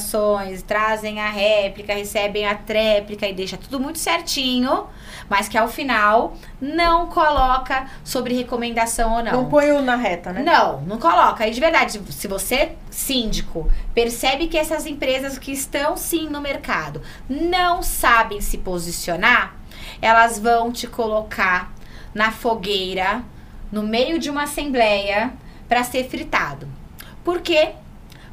trazem 0.66 1.20
a 1.20 1.30
réplica, 1.30 1.94
recebem 1.94 2.46
a 2.46 2.56
tréplica 2.56 3.28
e 3.28 3.34
deixa 3.34 3.58
tudo 3.58 3.80
muito 3.80 4.00
certinho, 4.00 4.88
mas 5.30 5.48
que 5.48 5.58
ao 5.58 5.68
final 5.68 6.36
não 6.60 7.08
coloca 7.08 7.88
sobre 8.04 8.34
recomendação 8.34 9.16
ou 9.16 9.24
Não, 9.24 9.50
põe 9.50 9.72
o 9.72 9.82
na 9.82 9.96
reta, 9.96 10.32
né? 10.32 10.44
não, 10.44 10.82
não 10.82 10.98
coloca. 10.98 11.48
E 11.48 11.52
de 11.52 11.60
verdade, 11.60 12.00
se 12.12 12.28
você, 12.28 12.74
síndico, 12.90 13.70
percebe 13.94 14.48
que 14.48 14.58
essas 14.58 14.86
empresas 14.86 15.38
que 15.38 15.52
estão 15.52 15.96
sim 15.98 16.30
no 16.30 16.42
mercado 16.42 17.02
não 17.30 17.82
sabem 17.84 18.42
se 18.42 18.58
posicionar, 18.58 19.56
elas 20.02 20.40
vão 20.40 20.72
te 20.72 20.88
colocar 20.88 21.74
na 22.14 22.32
fogueira, 22.32 23.24
no 23.72 23.84
meio 23.84 24.18
de 24.18 24.30
uma 24.30 24.44
assembleia, 24.44 25.32
para 25.68 25.84
ser 25.84 26.10
fritado. 26.10 26.68
Por 27.24 27.42
quê? 27.42 27.74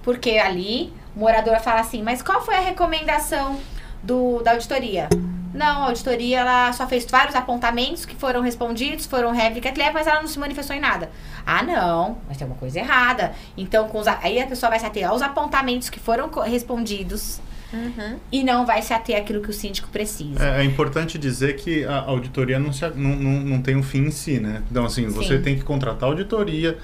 Porque 0.03 0.39
ali 0.39 0.93
o 1.17 1.19
morador 1.19 1.59
fala 1.61 1.81
assim: 1.81 2.03
mas 2.03 2.23
qual 2.23 2.45
foi 2.45 2.55
a 2.55 2.61
recomendação 2.61 3.59
do, 4.03 4.43
da 4.43 4.53
auditoria? 4.53 5.09
Não, 5.55 5.85
a 5.85 5.87
auditoria 5.87 6.41
ela 6.41 6.73
só 6.75 6.87
fez 6.87 7.07
vários 7.07 7.35
apontamentos 7.35 8.05
que 8.05 8.15
foram 8.15 8.43
respondidos, 8.43 9.07
foram 9.07 9.33
réplica, 9.33 9.73
mas 9.93 10.07
ela 10.07 10.21
não 10.21 10.29
se 10.29 10.39
manifestou 10.39 10.77
em 10.77 10.81
nada. 10.81 11.11
Ah, 11.47 11.63
não, 11.63 12.19
mas 12.29 12.37
tem 12.37 12.47
uma 12.47 12.57
coisa 12.57 12.79
errada. 12.79 13.33
Então, 13.57 13.89
com 13.89 13.99
os 13.99 14.07
aí 14.07 14.39
a 14.39 14.47
pessoa 14.47 14.69
vai 14.69 14.79
se 14.79 14.85
ater 14.85 15.09
aos 15.09 15.23
apontamentos 15.23 15.89
que 15.89 15.99
foram 15.99 16.29
respondidos 16.43 17.41
Uhum. 17.73 18.17
e 18.31 18.45
não 18.45 18.65
vai 18.65 18.81
se 18.81 18.95
ater 18.95 19.17
àquilo 19.17 19.43
que 19.43 19.51
o 19.51 19.53
síndico 19.53 19.89
precisa. 19.89 20.41
É, 20.41 20.61
é 20.61 20.65
importante 20.65 21.19
dizer 21.19 21.57
que 21.57 21.85
a 21.85 21.99
auditoria 22.03 22.61
não, 22.61 22.73
se, 22.73 22.89
não, 22.91 23.17
não, 23.17 23.31
não 23.41 23.63
tem 23.63 23.75
um 23.75 23.83
fim 23.83 24.05
em 24.07 24.11
si, 24.13 24.39
né? 24.39 24.63
Então, 24.71 24.85
assim, 24.85 25.09
você 25.09 25.37
Sim. 25.39 25.43
tem 25.43 25.57
que 25.57 25.65
contratar 25.65 26.09
auditoria, 26.09 26.79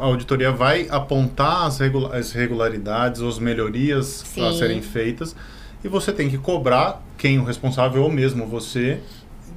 a 0.00 0.04
auditoria 0.04 0.50
vai 0.50 0.86
apontar 0.90 1.66
as, 1.66 1.78
regula- 1.78 2.16
as 2.16 2.32
regularidades 2.32 3.20
ou 3.20 3.28
as 3.28 3.38
melhorias 3.38 4.22
a 4.22 4.26
Sim. 4.52 4.58
serem 4.58 4.82
feitas 4.82 5.34
e 5.84 5.88
você 5.88 6.12
tem 6.12 6.28
que 6.28 6.38
cobrar 6.38 7.02
quem 7.16 7.38
o 7.38 7.44
responsável 7.44 8.02
ou 8.02 8.10
mesmo 8.10 8.46
você 8.46 9.00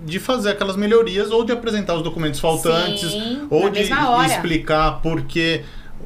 de 0.03 0.19
fazer 0.19 0.49
aquelas 0.51 0.75
melhorias 0.75 1.29
ou 1.31 1.43
de 1.45 1.51
apresentar 1.51 1.95
os 1.95 2.01
documentos 2.03 2.39
faltantes 2.39 3.11
Sim, 3.11 3.47
ou 3.49 3.69
de 3.69 3.81
explicar 4.25 5.01
por 5.01 5.21
que 5.23 5.61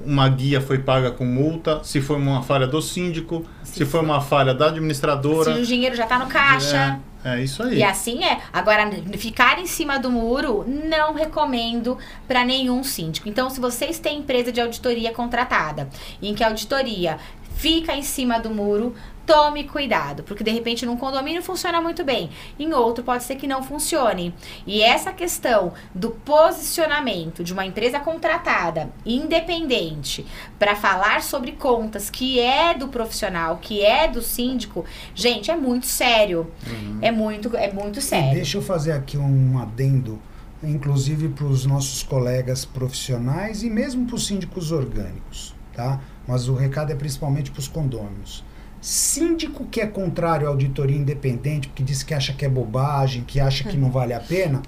uma 0.06 0.28
guia 0.28 0.60
foi 0.60 0.78
paga 0.80 1.10
com 1.10 1.24
multa, 1.26 1.80
se 1.84 2.02
foi 2.02 2.18
uma 2.18 2.44
falha 2.44 2.68
do 2.68 2.82
síndico, 2.82 3.46
se, 3.64 3.76
Se 3.80 3.86
foi 3.86 4.02
uma 4.02 4.20
falha 4.20 4.54
da 4.54 4.68
administradora. 4.68 5.54
Se 5.56 5.62
o 5.62 5.66
dinheiro 5.66 5.96
já 5.96 6.06
tá 6.06 6.20
no 6.20 6.28
caixa. 6.28 6.76
É, 6.76 7.15
é 7.26 7.42
isso 7.42 7.64
aí. 7.64 7.80
E 7.80 7.84
assim 7.84 8.24
é. 8.24 8.40
Agora, 8.54 8.90
ficar 9.18 9.60
em 9.60 9.66
cima 9.66 9.98
do 9.98 10.12
muro, 10.12 10.64
não 10.68 11.14
recomendo 11.14 11.98
para 12.28 12.46
nenhum 12.46 12.84
síndico. 12.84 13.28
Então, 13.28 13.50
se 13.50 13.60
vocês 13.60 13.98
têm 13.98 14.20
empresa 14.20 14.52
de 14.52 14.62
auditoria 14.62 15.12
contratada, 15.12 15.90
em 16.22 16.36
que 16.36 16.44
a 16.44 16.48
auditoria 16.48 17.18
fica 17.56 17.96
em 17.96 18.04
cima 18.04 18.40
do 18.40 18.50
muro, 18.50 18.96
tome 19.26 19.64
cuidado, 19.64 20.24
porque 20.24 20.44
de 20.44 20.52
repente 20.52 20.86
num 20.86 20.98
condomínio 20.98 21.42
funciona 21.42 21.82
muito 21.82 22.04
bem, 22.04 22.30
em 22.60 22.74
outro 22.74 23.04
pode 23.04 23.24
ser 23.24 23.36
que 23.36 23.48
não 23.48 23.64
funcione. 23.64 24.34
E 24.68 24.82
essa 24.82 25.12
questão 25.12 25.74
do 25.94 26.12
posicionamento 26.12 27.44
de 27.44 27.52
uma 27.54 27.66
empresa 27.66 28.00
contratada, 28.00 28.90
independente, 29.06 30.26
para 30.60 30.76
falar 30.76 31.22
sobre 31.22 31.54
contas 31.54 32.10
que 32.10 32.40
é 32.40 32.74
do 32.74 32.88
profissional, 32.88 33.58
que 33.62 33.84
é 33.84 34.08
do 34.08 34.22
síndico, 34.22 34.86
gente, 35.14 35.50
é 35.52 35.56
muito 35.56 35.86
sério. 35.86 36.52
É 37.02 37.12
muito, 37.12 37.56
é 37.56 37.72
muito 37.72 38.00
E 38.00 38.02
sério. 38.02 38.34
deixa 38.36 38.58
eu 38.58 38.62
fazer 38.62 38.92
aqui 38.92 39.18
um 39.18 39.58
adendo, 39.60 40.20
inclusive 40.64 41.30
para 41.30 41.46
os 41.46 41.66
nossos 41.66 42.04
colegas 42.04 42.66
profissionais 42.66 43.64
e 43.64 43.70
mesmo 43.70 44.06
para 44.06 44.16
os 44.16 44.26
síndicos 44.26 44.72
orgânicos, 44.72 45.56
tá? 45.74 46.00
Mas 46.28 46.48
o 46.48 46.56
recado 46.56 46.92
é 46.92 46.96
principalmente 46.96 47.52
para 47.52 47.60
os 47.60 47.68
condôminos. 47.68 48.44
Síndico 48.90 49.66
que 49.66 49.82
é 49.82 49.88
contrário 49.88 50.46
à 50.46 50.52
auditoria 50.52 50.96
independente, 50.96 51.68
porque 51.70 51.82
diz 51.82 52.04
que 52.04 52.14
acha 52.14 52.34
que 52.34 52.46
é 52.46 52.50
bobagem, 52.50 53.24
que 53.26 53.40
acha 53.40 53.64
que 53.64 53.76
não 53.76 53.90
vale 53.90 54.14
a 54.14 54.20
pena, 54.20 54.62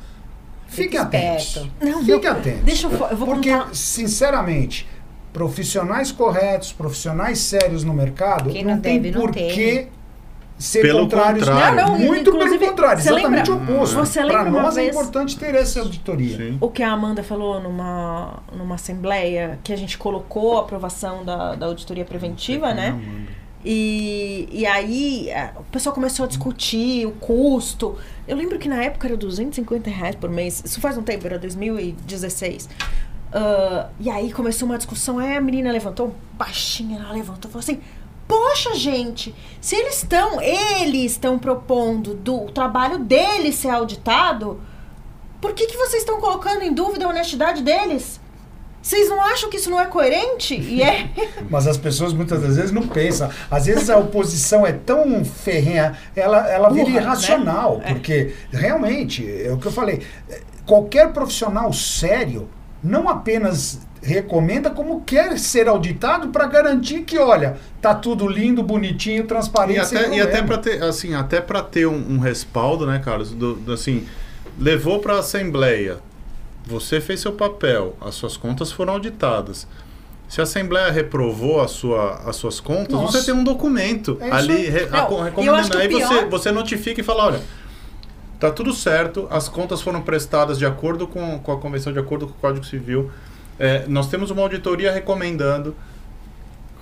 fique 0.68 0.98
esperto. 0.98 1.70
Não, 1.80 2.04
Fique 2.04 2.26
atento. 2.26 2.64
Deixa 2.64 2.88
eu, 2.88 2.92
eu 3.12 3.16
vou 3.16 3.28
Porque, 3.28 3.52
contar. 3.52 3.76
sinceramente, 3.76 4.88
profissionais 5.32 6.12
corretos, 6.12 6.74
profissionais 6.74 7.38
sérios 7.38 7.84
no 7.84 7.94
mercado, 7.94 8.50
Quem 8.50 8.64
não, 8.64 8.74
não 8.74 8.82
tem 8.82 9.00
não 9.00 9.22
por 9.22 9.32
que 9.32 9.86
ser 10.58 10.82
Pelo 10.82 11.02
contrários. 11.02 11.48
contrário. 11.48 11.76
Não, 11.78 11.88
não, 11.90 12.00
Muito 12.00 12.32
pelo 12.32 12.60
contrário, 12.60 13.00
exatamente 13.00 13.52
lembra- 13.52 13.72
o 13.74 13.76
oposto. 13.76 13.96
você 13.98 14.22
Para 14.26 14.42
lembra 14.42 14.50
uma 14.52 14.62
nós 14.64 14.78
é 14.78 14.82
vez- 14.82 14.96
importante 14.96 15.38
ter 15.38 15.54
essa 15.54 15.80
auditoria. 15.82 16.38
Sim. 16.38 16.58
O 16.60 16.70
que 16.72 16.82
a 16.82 16.92
Amanda 16.92 17.22
falou 17.22 17.62
numa, 17.62 18.40
numa 18.52 18.74
assembleia, 18.74 19.60
que 19.64 19.72
a 19.72 19.76
gente 19.76 19.96
colocou 19.96 20.58
a 20.58 20.62
aprovação 20.62 21.24
da, 21.24 21.54
da 21.54 21.68
auditoria 21.68 22.04
preventiva, 22.04 22.74
né? 22.74 23.00
E, 23.66 24.48
e 24.52 24.66
aí 24.66 25.30
o 25.58 25.64
pessoal 25.64 25.94
começou 25.94 26.26
a 26.26 26.28
discutir 26.28 27.06
o 27.06 27.12
custo. 27.12 27.98
Eu 28.28 28.38
lembro 28.38 28.58
que 28.60 28.70
na 28.70 28.84
época 28.84 29.08
era 29.08 29.18
250 29.18 29.90
reais 29.90 30.16
por 30.16 30.30
mês. 30.30 30.62
Isso 30.64 30.80
faz 30.80 30.98
um 30.98 31.04
tempo, 31.04 31.26
era 31.26 31.40
2016. 31.40 32.70
Ah, 33.32 33.90
e 34.00 34.10
aí 34.10 34.32
começou 34.32 34.68
uma 34.68 34.78
discussão. 34.78 35.20
Aí 35.20 35.36
a 35.36 35.42
menina 35.42 35.72
levantou, 35.72 36.16
baixinha, 36.34 37.00
ela 37.00 37.12
levantou 37.12 37.50
e 37.50 37.52
falou 37.52 37.64
assim: 37.64 37.80
Poxa, 38.28 38.76
gente, 38.76 39.34
se 39.62 39.76
eles 39.76 39.98
estão, 39.98 40.42
eles 40.42 41.14
estão 41.14 41.40
propondo 41.40 42.14
do 42.14 42.46
o 42.46 42.52
trabalho 42.52 43.00
deles 43.00 43.56
ser 43.56 43.70
auditado, 43.70 44.62
por 45.40 45.54
que, 45.54 45.66
que 45.68 45.78
vocês 45.78 46.02
estão 46.02 46.20
colocando 46.20 46.62
em 46.64 46.74
dúvida 46.74 47.06
a 47.06 47.10
honestidade 47.10 47.62
deles? 47.64 48.20
Vocês 48.88 49.10
não 49.10 49.22
acham 49.22 49.50
que 49.50 49.58
isso 49.58 49.70
não 49.70 49.82
é 49.82 49.86
coerente? 49.86 50.56
E 50.56 50.82
é. 50.82 51.10
Mas 51.50 51.68
as 51.68 51.76
pessoas 51.76 52.14
muitas 52.14 52.42
das 52.42 52.56
vezes 52.56 52.72
não 52.72 52.88
pensam. 52.88 53.30
Às 53.52 53.66
vezes 53.66 53.90
a 53.90 53.98
oposição 53.98 54.66
é 54.66 54.72
tão 54.72 55.26
ferrenha, 55.26 55.98
ela, 56.16 56.50
ela 56.50 56.70
vira 56.70 56.90
né? 56.90 56.96
irracional. 56.96 57.82
É. 57.84 57.92
Porque, 57.92 58.34
realmente, 58.50 59.30
é 59.30 59.52
o 59.52 59.58
que 59.58 59.68
eu 59.68 59.74
falei, 59.74 60.04
é, 60.30 60.40
qualquer 60.66 61.12
profissional 61.12 61.74
sério 61.74 62.48
não 62.82 63.10
apenas 63.10 63.86
recomenda, 64.02 64.70
como 64.70 65.02
quer 65.02 65.38
ser 65.38 65.68
auditado 65.68 66.30
para 66.30 66.48
garantir 66.48 67.02
que, 67.02 67.18
olha, 67.18 67.58
tá 67.82 67.94
tudo 67.94 68.26
lindo, 68.26 68.64
bonitinho, 68.64 69.28
transparente, 69.28 69.94
E 69.94 69.98
até, 69.98 70.16
e 70.16 70.22
até 70.22 70.42
para 70.42 70.58
ter, 70.60 70.82
assim, 70.82 71.14
até 71.14 71.42
para 71.42 71.62
ter 71.62 71.88
um, 71.88 72.14
um 72.14 72.20
respaldo, 72.20 72.86
né, 72.86 73.02
Carlos? 73.04 73.32
Do, 73.32 73.56
do, 73.56 73.74
assim, 73.74 74.08
levou 74.58 75.00
para 75.00 75.16
a 75.16 75.20
assembleia, 75.20 75.98
você 76.68 77.00
fez 77.02 77.20
seu 77.20 77.32
papel, 77.32 77.96
as 78.02 78.16
suas 78.16 78.36
contas 78.38 78.72
foram 78.72 78.94
auditadas. 78.94 79.68
Se 80.28 80.42
a 80.42 80.44
assembleia 80.44 80.92
reprovou 80.92 81.62
a 81.62 81.68
sua, 81.68 82.16
as 82.26 82.36
suas 82.36 82.60
contas, 82.60 82.94
Nossa. 82.94 83.20
você 83.20 83.26
tem 83.26 83.34
um 83.34 83.44
documento 83.46 84.18
É 84.20 84.30
ali 84.30 84.68
re, 84.70 84.82
eu 84.82 85.22
recomendando. 85.24 85.78
Aí 85.78 85.88
você, 85.88 86.08
pior- 86.08 86.30
você 86.30 86.52
notifica 86.52 87.00
e 87.00 87.04
fala, 87.04 87.26
olha, 87.28 87.42
tá 88.40 88.52
tudo 88.52 88.74
certo, 88.74 89.26
as 89.32 89.48
contas 89.48 89.82
foram 89.82 90.02
prestadas 90.02 90.58
de 90.60 90.66
acordo 90.66 91.08
com, 91.08 91.40
com 91.40 91.52
a 91.54 91.58
convenção, 91.58 91.94
de 91.94 92.00
acordo 92.00 92.28
com 92.28 92.34
o 92.34 92.36
Código 92.36 92.66
Civil. 92.66 93.10
É, 93.58 93.86
nós 93.88 94.10
temos 94.10 94.30
uma 94.30 94.42
auditoria 94.42 94.92
recomendando. 94.92 95.74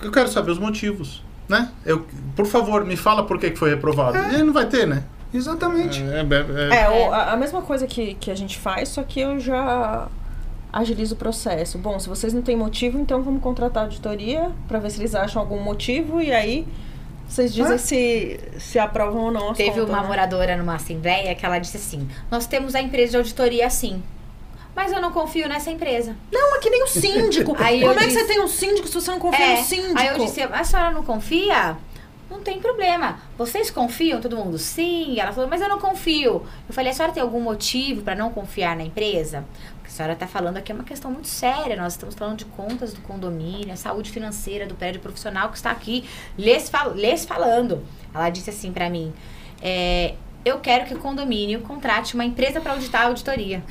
Eu 0.02 0.10
quero 0.10 0.28
saber 0.28 0.50
os 0.50 0.58
motivos, 0.58 1.22
né? 1.48 1.70
Eu, 1.84 2.04
por 2.34 2.46
favor, 2.46 2.84
me 2.84 2.96
fala 2.96 3.22
por 3.24 3.38
que 3.38 3.50
que 3.52 3.58
foi 3.58 3.70
reprovado. 3.70 4.18
E 4.34 4.42
não 4.42 4.52
vai 4.52 4.66
ter, 4.66 4.86
né? 4.88 5.04
Exatamente. 5.32 6.02
É, 6.02 6.20
é- 6.20 6.78
é- 6.78 6.82
É, 6.82 6.88
o- 7.08 7.12
a, 7.12 7.32
a 7.32 7.36
mesma 7.36 7.62
coisa 7.62 7.86
que, 7.86 8.14
que 8.14 8.30
a 8.30 8.34
gente 8.34 8.58
faz, 8.58 8.88
só 8.90 9.02
que 9.02 9.20
eu 9.20 9.38
já 9.40 10.08
agilizo 10.72 11.14
o 11.14 11.18
processo. 11.18 11.78
Bom, 11.78 11.98
se 11.98 12.08
vocês 12.08 12.32
não 12.32 12.42
têm 12.42 12.56
motivo, 12.56 12.98
então 12.98 13.22
vamos 13.22 13.42
contratar 13.42 13.82
a 13.82 13.86
auditoria 13.86 14.50
para 14.68 14.78
ver 14.78 14.90
se 14.90 15.00
eles 15.00 15.14
acham 15.14 15.40
algum 15.42 15.60
motivo 15.60 16.20
e 16.20 16.32
aí 16.32 16.66
vocês 17.28 17.52
dizem 17.52 17.74
Ah. 17.74 17.78
se, 17.78 18.40
se 18.58 18.78
aprovam 18.78 19.24
ou 19.24 19.30
não 19.32 19.52
Teve 19.54 19.70
contas, 19.70 19.88
uma 19.88 20.02
né? 20.02 20.06
moradora 20.08 20.56
numa 20.56 20.74
assembleia 20.74 21.34
que 21.34 21.44
ela 21.44 21.58
disse 21.58 21.76
assim: 21.76 22.06
Nós 22.30 22.46
temos 22.46 22.74
a 22.74 22.80
empresa 22.80 23.12
de 23.12 23.16
auditoria 23.18 23.66
assim. 23.66 24.02
Mas 24.74 24.92
eu 24.92 25.00
não 25.00 25.10
confio 25.10 25.48
nessa 25.48 25.70
empresa. 25.70 26.14
Não, 26.30 26.54
é 26.54 26.58
que 26.58 26.68
nem 26.68 26.82
o 26.82 26.86
síndico. 26.86 27.56
Aí 27.58 27.80
Como 27.80 27.92
é 27.92 27.96
que 27.96 28.06
disse- 28.08 28.20
você 28.20 28.26
tem 28.26 28.42
um 28.42 28.46
síndico 28.46 28.86
se 28.86 28.92
você 28.94 29.10
não 29.10 29.18
confia 29.18 29.42
É, 29.54 29.56
no 29.58 29.64
síndico? 29.64 29.98
Aí 29.98 30.08
eu 30.08 30.18
disse, 30.18 30.42
a 30.42 30.62
senhora 30.64 30.90
não 30.90 31.02
confia? 31.02 31.78
Não 32.28 32.40
tem 32.40 32.60
problema. 32.60 33.20
Vocês 33.38 33.70
confiam? 33.70 34.20
Todo 34.20 34.36
mundo, 34.36 34.58
sim. 34.58 35.18
Ela 35.18 35.32
falou, 35.32 35.48
mas 35.48 35.60
eu 35.60 35.68
não 35.68 35.78
confio. 35.78 36.44
Eu 36.68 36.74
falei, 36.74 36.90
a 36.90 36.94
senhora 36.94 37.12
tem 37.12 37.22
algum 37.22 37.40
motivo 37.40 38.02
para 38.02 38.16
não 38.16 38.32
confiar 38.32 38.76
na 38.76 38.82
empresa? 38.82 39.44
Porque 39.76 39.88
a 39.88 39.90
senhora 39.90 40.12
está 40.14 40.26
falando 40.26 40.56
aqui 40.56 40.72
é 40.72 40.74
uma 40.74 40.84
questão 40.84 41.10
muito 41.10 41.28
séria. 41.28 41.76
Nós 41.76 41.92
estamos 41.92 42.14
falando 42.16 42.38
de 42.38 42.44
contas 42.46 42.92
do 42.92 43.00
condomínio, 43.02 43.72
a 43.72 43.76
saúde 43.76 44.10
financeira 44.10 44.66
do 44.66 44.74
prédio 44.74 45.00
profissional 45.00 45.50
que 45.50 45.56
está 45.56 45.70
aqui 45.70 46.04
lhes, 46.36 46.68
fal 46.68 46.94
lhes 46.94 47.24
falando. 47.24 47.84
Ela 48.12 48.28
disse 48.28 48.50
assim 48.50 48.72
para 48.72 48.90
mim, 48.90 49.12
é, 49.62 50.14
eu 50.46 50.58
quero 50.60 50.86
que 50.86 50.94
o 50.94 50.98
condomínio 50.98 51.60
contrate 51.62 52.14
uma 52.14 52.24
empresa 52.24 52.60
para 52.60 52.72
auditar 52.72 53.02
a 53.02 53.06
auditoria. 53.06 53.62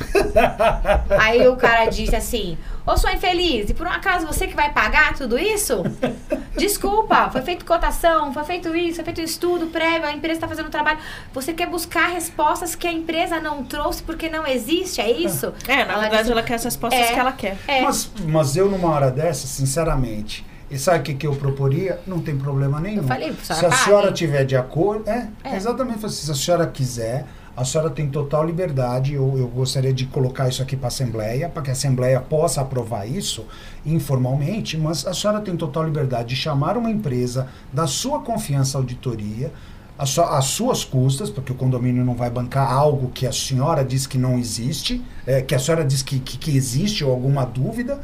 Aí 1.20 1.48
o 1.48 1.56
cara 1.56 1.86
disse 1.86 2.16
assim: 2.16 2.58
Ô, 2.86 2.98
sua 2.98 3.14
infeliz, 3.14 3.70
e 3.70 3.74
por 3.74 3.88
um 3.88 3.90
acaso 3.90 4.28
você 4.28 4.46
que 4.46 4.56
vai 4.56 4.72
pagar 4.74 5.16
tudo 5.16 5.38
isso? 5.40 5.84
Desculpa, 6.58 7.30
foi 7.32 7.42
feito 7.42 7.66
cotação, 7.66 8.34
foi 8.34 8.44
feito 8.46 8.76
isso, 8.76 8.96
foi 8.96 9.06
feito 9.06 9.22
estudo 9.22 9.68
prévio, 9.68 10.06
a 10.08 10.12
empresa 10.14 10.36
está 10.38 10.48
fazendo 10.48 10.70
trabalho. 10.70 11.00
Você 11.34 11.54
quer 11.54 11.68
buscar 11.68 12.08
respostas 12.08 12.76
que 12.76 12.88
a 12.88 12.92
empresa 12.92 13.40
não 13.40 13.64
trouxe 13.64 14.02
porque 14.04 14.30
não 14.30 14.48
existe, 14.48 15.02
é 15.02 15.12
isso? 15.12 15.54
É, 15.68 15.78
na 15.84 15.94
Ela 15.94 16.02
verdade 16.02 16.18
disse- 16.24 16.32
ela 16.32 16.44
quer 16.44 16.56
as 16.56 16.64
respostas 16.64 17.00
É. 17.02 17.14
que 17.14 17.20
ela 17.20 17.32
quer. 17.34 17.58
É. 17.68 17.82
Mas, 17.82 18.10
mas 18.28 18.56
eu, 18.56 18.70
numa 18.70 18.90
hora 18.90 19.12
dessa, 19.12 19.48
sinceramente, 19.48 20.46
e 20.70 20.78
sabe 20.80 21.00
o 21.00 21.04
que, 21.04 21.14
que 21.14 21.28
eu 21.28 21.36
proporia? 21.36 22.00
Não 22.08 22.20
tem 22.20 22.36
problema 22.38 22.80
nenhum. 22.80 23.02
Eu 23.02 23.08
falei, 23.08 23.34
Se 23.34 23.46
senhora 23.54 23.68
a 23.68 23.70
pague. 23.70 23.84
senhora 23.84 24.12
tiver 24.12 24.46
de 24.46 24.56
acordo, 24.56 25.10
é, 25.10 25.30
É. 25.44 25.56
exatamente 25.56 26.06
assim, 26.06 26.26
se 26.26 26.32
a 26.32 26.36
senhora 26.36 26.66
quiser, 26.68 27.26
a 27.56 27.64
senhora 27.64 27.90
tem 27.90 28.10
total 28.10 28.46
liberdade. 28.46 29.14
Eu, 29.14 29.38
eu 29.38 29.48
gostaria 29.48 29.94
de 29.94 30.06
colocar 30.08 30.50
isso 30.50 30.62
aqui 30.62 30.76
para 30.76 30.88
a 30.88 30.90
Assembleia, 30.90 31.48
para 31.48 31.62
que 31.62 31.70
a 31.70 31.74
Assembleia 31.74 32.20
possa 32.20 32.62
aprovar 32.62 33.08
isso 33.08 33.46
informalmente, 33.86 34.78
mas 34.78 35.06
a 35.08 35.14
senhora 35.14 35.40
tem 35.40 35.56
total 35.56 35.84
liberdade 35.86 36.30
de 36.30 36.36
chamar 36.36 36.78
uma 36.78 36.90
empresa 36.92 37.48
da 37.72 37.88
sua 37.88 38.20
confiança 38.20 38.78
auditoria, 38.78 39.52
a 39.98 40.06
sua- 40.06 40.38
às 40.38 40.46
suas 40.46 40.84
custas, 40.84 41.30
porque 41.30 41.54
o 41.54 41.56
condomínio 41.56 42.04
não 42.04 42.16
vai 42.16 42.30
bancar 42.30 42.70
algo 42.70 43.10
que 43.14 43.26
a 43.26 43.32
senhora 43.32 43.86
diz 43.86 44.06
que 44.06 44.18
não 44.18 44.38
existe, 44.38 45.02
é, 45.26 45.42
que 45.42 45.56
a 45.56 45.60
senhora 45.60 45.86
diz 45.86 46.02
que, 46.02 46.20
que, 46.20 46.38
que 46.38 46.58
existe 46.58 47.04
ou 47.06 47.12
alguma 47.12 47.46
dúvida, 47.46 48.02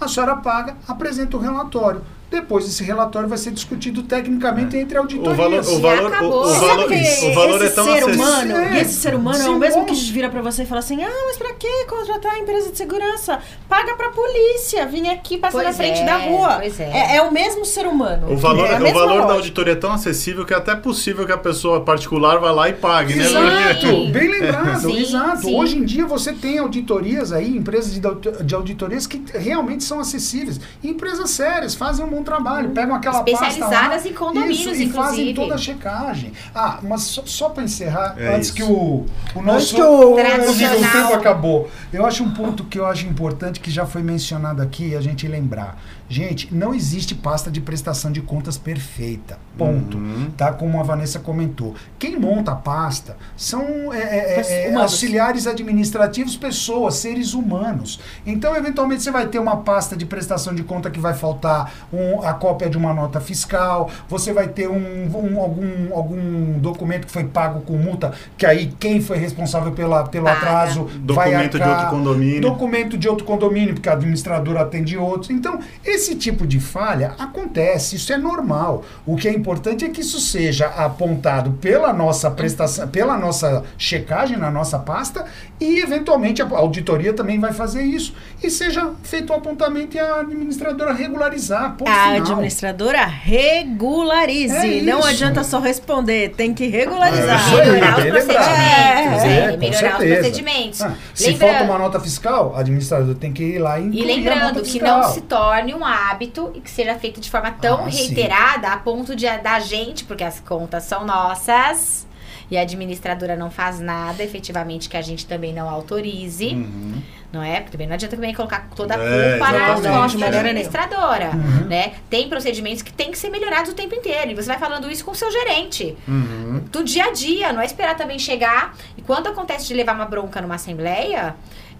a 0.00 0.08
senhora 0.08 0.36
paga, 0.36 0.76
apresenta 0.86 1.36
o 1.36 1.40
relatório. 1.40 2.02
Depois 2.30 2.64
esse 2.66 2.82
relatório 2.82 3.28
vai 3.28 3.38
ser 3.38 3.52
discutido 3.52 4.02
tecnicamente 4.02 4.76
entre 4.76 4.98
o 4.98 5.02
auditorias. 5.02 5.36
valor, 5.36 5.60
o 5.60 5.80
valor, 5.80 6.02
o, 6.02 6.06
acabou. 6.06 6.40
o 6.42 6.48
Você 6.48 6.66
valor, 6.66 6.90
o 6.90 7.34
valor 7.34 7.64
é 7.64 7.68
tão 7.68 7.84
ser 7.84 7.90
acessível. 7.92 8.14
humano, 8.24 8.56
É. 8.56 8.74
e 8.74 8.80
esse 8.80 8.94
ser 8.94 9.14
humano 9.14 9.36
é 9.38 9.42
Sim, 9.42 9.48
o 9.50 9.58
mesmo 9.58 9.80
bom. 9.82 9.86
que 9.86 9.94
vira 9.94 10.28
pra 10.28 10.42
você 10.42 10.62
e 10.64 10.66
fala 10.66 10.80
assim: 10.80 11.02
"Ah, 11.02 11.22
mas 11.26 11.36
pra 11.36 11.52
que 11.54 11.84
contratar 11.84 12.32
a 12.34 12.38
empresa 12.38 12.70
de 12.72 12.76
segurança? 12.78 13.38
Paga 13.68 13.94
pra 13.94 14.10
polícia, 14.10 14.84
vim 14.86 15.08
aqui 15.08 15.38
passar 15.38 15.52
Pois 15.58 15.66
na 15.68 15.72
frente 15.74 16.00
é, 16.00 16.04
da 16.04 16.16
rua". 16.16 16.56
pois 16.60 16.80
é. 16.80 17.16
é 17.16 17.22
o 17.22 17.32
mesmo 17.32 17.64
ser 17.64 17.86
humano. 17.86 18.32
O 18.32 18.36
valor, 18.36 18.66
é 18.68 18.80
o 18.90 18.92
valor 18.92 19.26
da 19.26 19.34
auditoria 19.34 19.74
é 19.74 19.76
tão 19.76 19.92
acessível 19.92 20.44
que 20.44 20.52
é 20.52 20.56
até 20.56 20.74
possível 20.74 21.24
que 21.26 21.32
a 21.32 21.38
pessoa 21.38 21.82
particular 21.82 22.38
vá 22.38 22.50
lá 22.50 22.68
e 22.68 22.72
pague, 22.72 23.14
né? 23.14 23.24
Exato. 23.24 24.06
Bem 24.10 24.28
lembrado, 24.28 24.80
Sim, 24.80 24.98
exato. 25.00 25.42
sim. 25.42 25.54
Hoje 25.54 25.76
em 25.78 25.84
dia 25.84 26.04
você 26.06 26.32
tem 26.32 26.58
auditorias 26.58 27.32
aí, 27.32 27.56
empresas 27.56 27.92
de, 27.92 28.00
de 28.44 28.54
auditorias 28.54 29.06
que 29.06 29.22
realmente 29.34 29.84
são 29.84 30.00
acessíveis. 30.00 30.58
E 30.82 30.88
empresas 30.90 31.30
sérias, 31.30 31.74
fazem 31.74 32.04
um 32.04 32.08
bom 32.14 32.22
trabalho, 32.22 32.70
pegam 32.70 32.94
aquela 32.94 33.22
pasta 33.22 33.40
lá, 33.42 33.48
Especializadas 33.48 34.06
em 34.06 34.12
condomínios, 34.12 34.58
isso, 34.60 34.70
e 34.70 34.88
fazem 34.90 35.30
inclusive. 35.30 35.34
toda 35.34 35.54
a 35.54 35.58
checagem. 35.58 36.32
Ah, 36.54 36.78
mas 36.82 37.02
só, 37.02 37.22
só 37.26 37.48
para 37.48 37.62
encerrar, 37.64 38.14
É 38.18 38.34
antes 38.34 38.48
isso. 38.48 38.56
que 38.56 38.62
o, 38.62 39.06
o 39.34 39.42
nosso 39.42 39.74
que 39.74 39.82
o- 39.82 40.14
tempo 40.16 41.14
acabou. 41.14 41.68
Eu 41.92 42.04
acho 42.06 42.22
um 42.22 42.30
ponto 42.32 42.64
que 42.64 42.78
eu 42.78 42.86
acho 42.86 43.06
importante 43.06 43.60
que 43.60 43.70
já 43.70 43.86
foi 43.86 44.02
mencionado 44.02 44.62
aqui, 44.62 44.94
a 44.94 45.00
gente 45.00 45.26
lembrar. 45.26 45.78
Gente, 46.06 46.54
não 46.54 46.74
existe 46.74 47.14
pasta 47.14 47.50
de 47.50 47.60
prestação 47.62 48.12
de 48.12 48.20
contas 48.20 48.58
perfeita. 48.58 49.38
Ponto. 49.56 49.96
Uhum. 49.96 50.30
Tá? 50.36 50.52
Como 50.52 50.78
a 50.78 50.82
Vanessa 50.82 51.18
comentou. 51.18 51.74
Quem 51.98 52.18
monta 52.18 52.52
a 52.52 52.54
pasta 52.56 53.16
são 53.36 53.92
é, 53.92 53.98
é, 53.98 54.66
é, 54.66 54.68
humanos. 54.68 54.92
auxiliares 54.92 55.46
administrativos, 55.46 56.36
pessoas, 56.36 56.96
seres 56.96 57.32
humanos. 57.32 57.98
Então, 58.26 58.54
eventualmente, 58.54 59.02
você 59.02 59.10
vai 59.10 59.26
ter 59.28 59.38
uma 59.38 59.58
pasta 59.58 59.96
de 59.96 60.04
prestação 60.04 60.54
de 60.54 60.62
conta 60.62 60.90
que 60.90 61.00
vai 61.00 61.14
faltar 61.14 61.72
um- 61.92 62.03
a 62.22 62.32
cópia 62.34 62.68
de 62.68 62.76
uma 62.76 62.92
nota 62.94 63.20
fiscal, 63.20 63.90
você 64.08 64.32
vai 64.32 64.48
ter 64.48 64.68
um, 64.68 64.76
um- 65.14 65.40
algum, 65.40 65.94
algum 65.94 66.58
documento 66.58 67.06
que 67.06 67.12
foi 67.12 67.24
pago 67.24 67.60
com 67.62 67.74
multa, 67.76 68.12
que 68.36 68.46
aí 68.46 68.72
quem 68.78 69.00
foi 69.00 69.16
responsável 69.18 69.72
pela, 69.72 70.04
pelo 70.04 70.24
Paga. 70.26 70.36
atraso 70.38 70.84
vai 70.84 71.30
Documento 71.30 71.58
de 71.58 71.68
outro 71.68 71.86
condomínio. 71.90 72.40
Documento 72.40 72.98
de 72.98 73.08
outro 73.08 73.24
condomínio, 73.24 73.74
porque 73.74 73.88
a 73.88 73.92
administradora 73.92 74.60
atende 74.62 74.96
outros. 74.96 75.30
Então, 75.30 75.58
esse 75.84 76.14
tipo 76.14 76.46
de 76.46 76.60
falha 76.60 77.14
acontece, 77.18 77.96
isso 77.96 78.12
é 78.12 78.16
normal. 78.18 78.84
O 79.06 79.16
que 79.16 79.28
é 79.28 79.32
importante 79.32 79.84
é 79.84 79.88
que 79.88 80.00
isso 80.00 80.20
seja 80.20 80.66
apontado 80.66 81.52
pela 81.60 81.92
nossa 81.92 82.30
prestação, 82.30 82.86
pela 82.88 83.16
nossa 83.16 83.64
checagem 83.78 84.36
na 84.36 84.50
nossa 84.50 84.78
pasta 84.78 85.24
e, 85.60 85.78
eventualmente, 85.80 86.42
a 86.42 86.48
auditoria 86.56 87.12
também 87.12 87.38
vai 87.38 87.52
fazer 87.52 87.82
isso. 87.82 88.14
E 88.42 88.50
seja 88.50 88.90
feito 89.02 89.30
o 89.30 89.36
apontamento 89.36 89.96
e 89.96 90.00
a 90.00 90.20
administradora 90.20 90.92
regularizar. 90.92 91.74
Ponto 91.76 91.90
a 91.94 92.14
administradora 92.16 93.04
regularize. 93.04 94.78
É 94.78 94.82
não 94.82 95.04
adianta 95.04 95.42
só 95.44 95.58
responder, 95.60 96.30
tem 96.30 96.52
que 96.54 96.66
regularizar. 96.68 97.40
É 97.40 97.46
isso 97.46 97.56
aí, 97.56 97.70
melhorar 97.70 97.98
os 97.98 98.04
procedimentos. 98.04 99.24
É, 99.24 99.38
É, 99.52 99.56
melhorar 99.56 99.98
os 100.00 100.04
procedimentos. 100.04 100.82
Ah, 100.82 100.94
se 101.14 101.30
Lembra- 101.30 101.48
falta 101.48 101.64
uma 101.64 101.78
nota 101.78 102.00
fiscal, 102.00 102.52
o 102.52 102.56
administrador 102.56 103.14
tem 103.14 103.32
que 103.32 103.42
ir 103.42 103.58
lá 103.58 103.78
e 103.78 103.90
E 103.90 104.02
a 104.02 104.06
lembrando 104.06 104.54
nota 104.54 104.62
que 104.62 104.80
não 104.82 105.02
se 105.12 105.20
torne 105.22 105.74
um 105.74 105.84
hábito 105.84 106.50
e 106.54 106.60
que 106.60 106.70
seja 106.70 106.94
feito 106.96 107.20
de 107.20 107.30
forma 107.30 107.50
tão 107.52 107.84
Ah, 107.86 107.90
sim. 107.90 108.06
reiterada 108.08 108.68
a 108.68 108.76
ponto 108.76 109.14
de 109.16 109.24
da 109.38 109.58
gente, 109.60 110.04
porque 110.04 110.22
as 110.24 110.38
contas 110.40 110.84
são 110.84 111.04
nossas 111.04 112.06
e 112.50 112.58
a 112.58 112.60
administradora 112.60 113.36
não 113.36 113.50
faz 113.50 113.80
nada 113.80 114.22
efetivamente 114.22 114.88
que 114.88 114.96
a 114.96 115.02
gente 115.02 115.26
também 115.26 115.52
não 115.52 115.68
autorize, 115.68 116.48
Uhum. 116.54 116.94
Não 117.34 117.42
é? 117.42 117.56
Porque 117.56 117.72
também 117.72 117.86
não 117.86 117.94
adianta 117.94 118.16
também 118.16 118.32
colocar 118.32 118.68
toda 118.74 118.94
a 118.94 118.98
É, 118.98 119.30
culpa 119.38 119.52
nas 119.52 119.78
exatamente, 119.80 120.00
costas 120.02 120.20
da 120.20 120.26
é. 120.36 120.40
administradora, 120.40 121.30
Uhum. 121.34 121.66
né? 121.68 121.92
Tem 122.08 122.28
procedimentos 122.28 122.82
que 122.82 122.92
tem 122.92 123.10
que 123.10 123.18
ser 123.18 123.28
melhorados 123.30 123.72
o 123.72 123.74
tempo 123.74 123.94
inteiro 123.94 124.30
e 124.30 124.34
você 124.34 124.46
vai 124.48 124.58
falando 124.58 124.90
isso 124.90 125.04
com 125.04 125.10
o 125.10 125.14
seu 125.14 125.30
gerente 125.30 125.96
Uhum. 126.08 126.62
do 126.70 126.82
dia 126.84 127.04
a 127.06 127.10
dia, 127.12 127.52
não 127.52 127.60
é 127.60 127.66
esperar 127.66 127.96
também 127.96 128.18
chegar. 128.18 128.74
E 128.96 129.02
quando 129.02 129.26
acontece 129.26 129.66
de 129.66 129.74
levar 129.74 129.94
uma 129.94 130.06
bronca 130.06 130.40
numa 130.40 130.54
assembleia, 130.54 131.34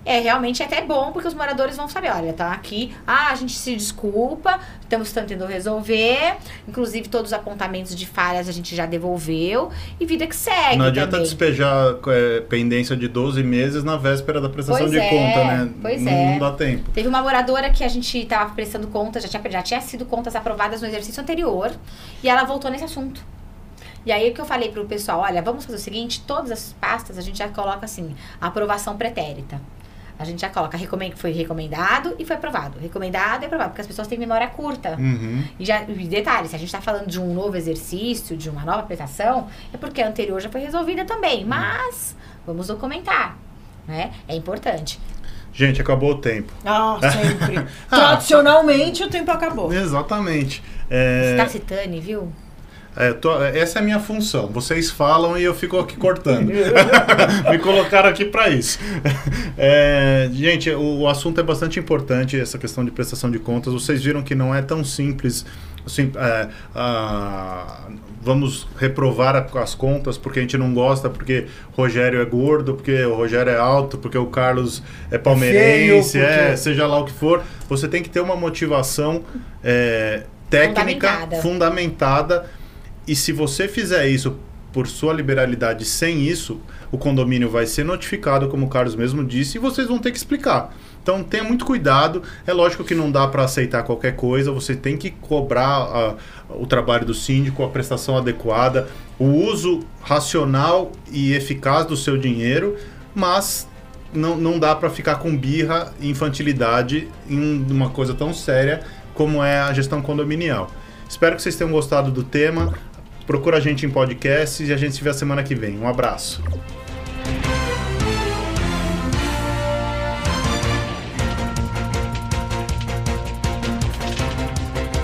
é 0.04 0.20
realmente 0.20 0.62
até 0.62 0.82
bom, 0.82 1.12
porque 1.12 1.26
os 1.26 1.34
moradores 1.34 1.76
vão 1.76 1.88
saber, 1.88 2.10
olha, 2.10 2.32
tá 2.32 2.52
aqui, 2.52 2.94
ah, 3.06 3.30
a 3.30 3.34
gente 3.34 3.52
se 3.52 3.74
desculpa, 3.74 4.60
estamos 4.80 5.10
tentando 5.12 5.46
resolver, 5.46 6.36
inclusive 6.68 7.08
todos 7.08 7.30
os 7.30 7.32
apontamentos 7.32 7.96
de 7.96 8.06
falhas 8.06 8.48
a 8.48 8.52
gente 8.52 8.76
já 8.76 8.84
devolveu, 8.86 9.70
e 9.98 10.04
vida 10.04 10.26
que 10.26 10.36
segue 10.36 10.76
Não 10.76 10.86
adianta 10.86 11.12
também. 11.12 11.24
despejar 11.24 11.96
é, 12.08 12.40
pendência 12.40 12.96
de 12.96 13.08
12 13.08 13.42
meses 13.42 13.82
na 13.82 13.96
véspera 13.96 14.40
da 14.40 14.48
prestação 14.48 14.80
Pois 14.82 14.90
de 14.90 14.98
é, 14.98 15.08
conta, 15.08 15.44
né? 15.44 15.70
pois 15.80 16.02
não, 16.02 16.12
é. 16.12 16.30
não 16.32 16.38
dá 16.38 16.52
tempo. 16.52 16.90
Teve 16.90 17.08
uma 17.08 17.22
moradora 17.22 17.70
que 17.70 17.82
a 17.82 17.88
gente 17.88 18.24
tava 18.26 18.54
prestando 18.54 18.88
contas, 18.88 19.22
já 19.22 19.28
tinha, 19.28 19.50
já 19.50 19.62
tinha 19.62 19.80
sido 19.80 20.04
contas 20.04 20.36
aprovadas 20.36 20.82
no 20.82 20.88
exercício 20.88 21.22
anterior, 21.22 21.72
e 22.22 22.28
ela 22.28 22.44
voltou 22.44 22.70
nesse 22.70 22.84
assunto. 22.84 23.24
E 24.06 24.12
aí 24.12 24.30
o 24.30 24.34
que 24.34 24.40
eu 24.40 24.44
falei 24.44 24.70
pro 24.70 24.84
pessoal, 24.84 25.20
olha, 25.20 25.40
vamos 25.40 25.64
fazer 25.64 25.78
o 25.78 25.80
seguinte, 25.80 26.22
todas 26.26 26.50
as 26.50 26.74
pastas 26.78 27.16
a 27.16 27.22
gente 27.22 27.38
já 27.38 27.48
coloca 27.48 27.86
assim, 27.86 28.14
aprovação 28.38 28.98
pretérita. 28.98 29.58
A 30.18 30.24
gente 30.24 30.40
já 30.40 30.48
coloca 30.48 30.76
recomend, 30.76 31.16
foi 31.16 31.32
recomendado 31.32 32.14
e 32.18 32.24
foi 32.24 32.36
aprovado. 32.36 32.78
Recomendado 32.78 33.42
e 33.42 33.46
aprovado, 33.46 33.70
porque 33.70 33.80
as 33.80 33.86
pessoas 33.86 34.06
têm 34.06 34.18
memória 34.18 34.46
curta. 34.46 34.96
Uhum. 34.98 35.42
E, 35.58 35.64
já, 35.64 35.82
e 35.82 36.06
detalhe, 36.06 36.48
se 36.48 36.54
a 36.54 36.58
gente 36.58 36.68
está 36.68 36.80
falando 36.80 37.06
de 37.06 37.20
um 37.20 37.34
novo 37.34 37.56
exercício, 37.56 38.36
de 38.36 38.48
uma 38.48 38.64
nova 38.64 38.84
prestação, 38.84 39.48
é 39.72 39.76
porque 39.76 40.00
a 40.00 40.08
anterior 40.08 40.40
já 40.40 40.48
foi 40.48 40.60
resolvida 40.60 41.04
também. 41.04 41.44
Mas 41.44 42.14
vamos 42.46 42.68
documentar, 42.68 43.36
né? 43.88 44.12
É 44.28 44.36
importante. 44.36 45.00
Gente, 45.52 45.80
acabou 45.80 46.12
o 46.12 46.18
tempo. 46.18 46.52
Ah, 46.64 46.98
sempre. 47.10 47.66
Tradicionalmente 47.88 49.02
o 49.02 49.08
tempo 49.08 49.30
acabou. 49.30 49.72
Exatamente. 49.72 50.62
É, 50.90 51.30
Você 51.30 51.36
tá 51.36 51.48
citando, 51.48 52.00
viu? 52.00 52.32
É, 52.96 53.12
tô- 53.12 53.42
essa 53.42 53.78
é 53.78 53.82
a 53.82 53.84
minha 53.84 53.98
função. 54.00 54.46
Vocês 54.48 54.90
falam 54.90 55.36
e 55.38 55.42
eu 55.44 55.54
fico 55.54 55.78
aqui 55.78 55.96
cortando. 55.96 56.50
Me 57.50 57.58
colocaram 57.58 58.08
aqui 58.08 58.24
para 58.24 58.48
isso. 58.48 58.78
É, 59.58 60.28
gente, 60.32 60.70
o, 60.70 61.00
o 61.00 61.08
assunto 61.08 61.40
é 61.40 61.42
bastante 61.44 61.78
importante, 61.78 62.38
essa 62.38 62.58
questão 62.58 62.84
de 62.84 62.90
prestação 62.90 63.30
de 63.30 63.38
contas. 63.38 63.72
Vocês 63.72 64.02
viram 64.02 64.22
que 64.22 64.34
não 64.34 64.54
é 64.54 64.62
tão 64.62 64.84
simples. 64.84 65.44
assim, 65.86 66.10
é, 66.16 66.48
ah, 66.74 67.88
vamos 68.22 68.66
reprovar 68.78 69.36
a- 69.36 69.60
as 69.60 69.74
contas 69.74 70.16
porque 70.16 70.38
a 70.38 70.42
gente 70.42 70.56
não 70.56 70.72
gosta, 70.72 71.10
porque 71.10 71.46
Rogério 71.76 72.22
é 72.22 72.24
gordo, 72.24 72.74
porque 72.74 73.04
o 73.04 73.14
Rogério 73.14 73.52
é 73.52 73.58
alto, 73.58 73.98
porque 73.98 74.16
o 74.16 74.26
Carlos 74.26 74.82
é 75.10 75.18
palmeirense, 75.18 76.18
é, 76.18 76.38
porque- 76.44 76.56
seja 76.56 76.86
lá 76.86 76.98
o 77.00 77.04
que 77.04 77.12
for. 77.12 77.42
Você 77.68 77.86
tem 77.86 78.02
que 78.02 78.08
ter 78.08 78.20
uma 78.20 78.34
motivação 78.36 79.22
é, 79.62 80.22
técnica 80.48 81.08
Fundamentada. 81.08 81.42
fundamentada. 81.42 82.46
E 83.06 83.14
se 83.14 83.32
você 83.32 83.68
fizer 83.68 84.08
isso 84.08 84.36
por 84.72 84.88
sua 84.88 85.12
liberalidade 85.12 85.84
sem 85.84 86.22
isso, 86.22 86.60
o 86.90 86.98
condomínio 86.98 87.48
vai 87.48 87.64
ser 87.64 87.84
notificado, 87.84 88.48
como 88.48 88.66
o 88.66 88.68
Carlos 88.68 88.96
mesmo 88.96 89.24
disse, 89.24 89.56
e 89.56 89.60
vocês 89.60 89.86
vão 89.86 89.98
ter 89.98 90.10
que 90.10 90.16
explicar. 90.16 90.74
Então 91.00 91.22
tenha 91.22 91.44
muito 91.44 91.64
cuidado. 91.64 92.22
É 92.44 92.52
lógico 92.52 92.82
que 92.82 92.94
não 92.94 93.08
dá 93.10 93.28
para 93.28 93.44
aceitar 93.44 93.84
qualquer 93.84 94.16
coisa, 94.16 94.50
você 94.50 94.74
tem 94.74 94.96
que 94.96 95.10
cobrar 95.10 95.68
ah, 95.68 96.14
o 96.48 96.66
trabalho 96.66 97.06
do 97.06 97.14
síndico, 97.14 97.62
a 97.62 97.68
prestação 97.68 98.16
adequada, 98.16 98.88
o 99.18 99.26
uso 99.26 99.80
racional 100.02 100.90
e 101.12 101.32
eficaz 101.34 101.86
do 101.86 101.96
seu 101.96 102.18
dinheiro, 102.18 102.76
mas 103.14 103.68
não, 104.12 104.36
não 104.36 104.58
dá 104.58 104.74
para 104.74 104.90
ficar 104.90 105.16
com 105.16 105.36
birra 105.36 105.92
e 106.00 106.10
infantilidade 106.10 107.08
em 107.28 107.64
uma 107.70 107.90
coisa 107.90 108.14
tão 108.14 108.34
séria 108.34 108.80
como 109.14 109.44
é 109.44 109.60
a 109.60 109.72
gestão 109.72 110.02
condominial. 110.02 110.70
Espero 111.08 111.36
que 111.36 111.42
vocês 111.42 111.54
tenham 111.54 111.70
gostado 111.70 112.10
do 112.10 112.24
tema. 112.24 112.74
Procura 113.26 113.56
a 113.56 113.60
gente 113.60 113.86
em 113.86 113.90
podcasts 113.90 114.68
e 114.68 114.72
a 114.72 114.76
gente 114.76 114.94
se 114.96 115.02
vê 115.02 115.10
a 115.10 115.14
semana 115.14 115.42
que 115.42 115.54
vem. 115.54 115.78
Um 115.78 115.88
abraço. 115.88 116.42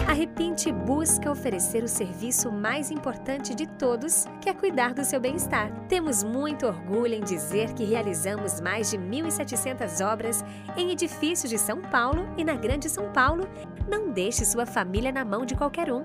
A 0.06 0.12
Repinte 0.12 0.70
busca 0.70 1.30
oferecer 1.30 1.82
o 1.82 1.88
serviço 1.88 2.52
mais 2.52 2.90
importante 2.90 3.54
de 3.54 3.66
todos, 3.66 4.26
que 4.42 4.50
é 4.50 4.54
cuidar 4.54 4.92
do 4.92 5.02
seu 5.02 5.18
bem-estar. 5.18 5.72
Temos 5.88 6.22
muito 6.22 6.66
orgulho 6.66 7.14
em 7.14 7.22
dizer 7.22 7.72
que 7.72 7.84
realizamos 7.84 8.60
mais 8.60 8.90
de 8.90 8.98
1.700 8.98 10.04
obras 10.04 10.44
em 10.76 10.90
edifícios 10.90 11.48
de 11.48 11.56
São 11.56 11.80
Paulo 11.80 12.28
e 12.36 12.44
na 12.44 12.54
Grande 12.54 12.90
São 12.90 13.10
Paulo. 13.12 13.48
Não 13.88 14.10
deixe 14.10 14.44
sua 14.44 14.66
família 14.66 15.10
na 15.10 15.24
mão 15.24 15.46
de 15.46 15.54
qualquer 15.54 15.90
um. 15.90 16.04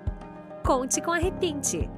Conte 0.63 1.01
com 1.01 1.11
a 1.11 1.17
Repinte. 1.17 1.89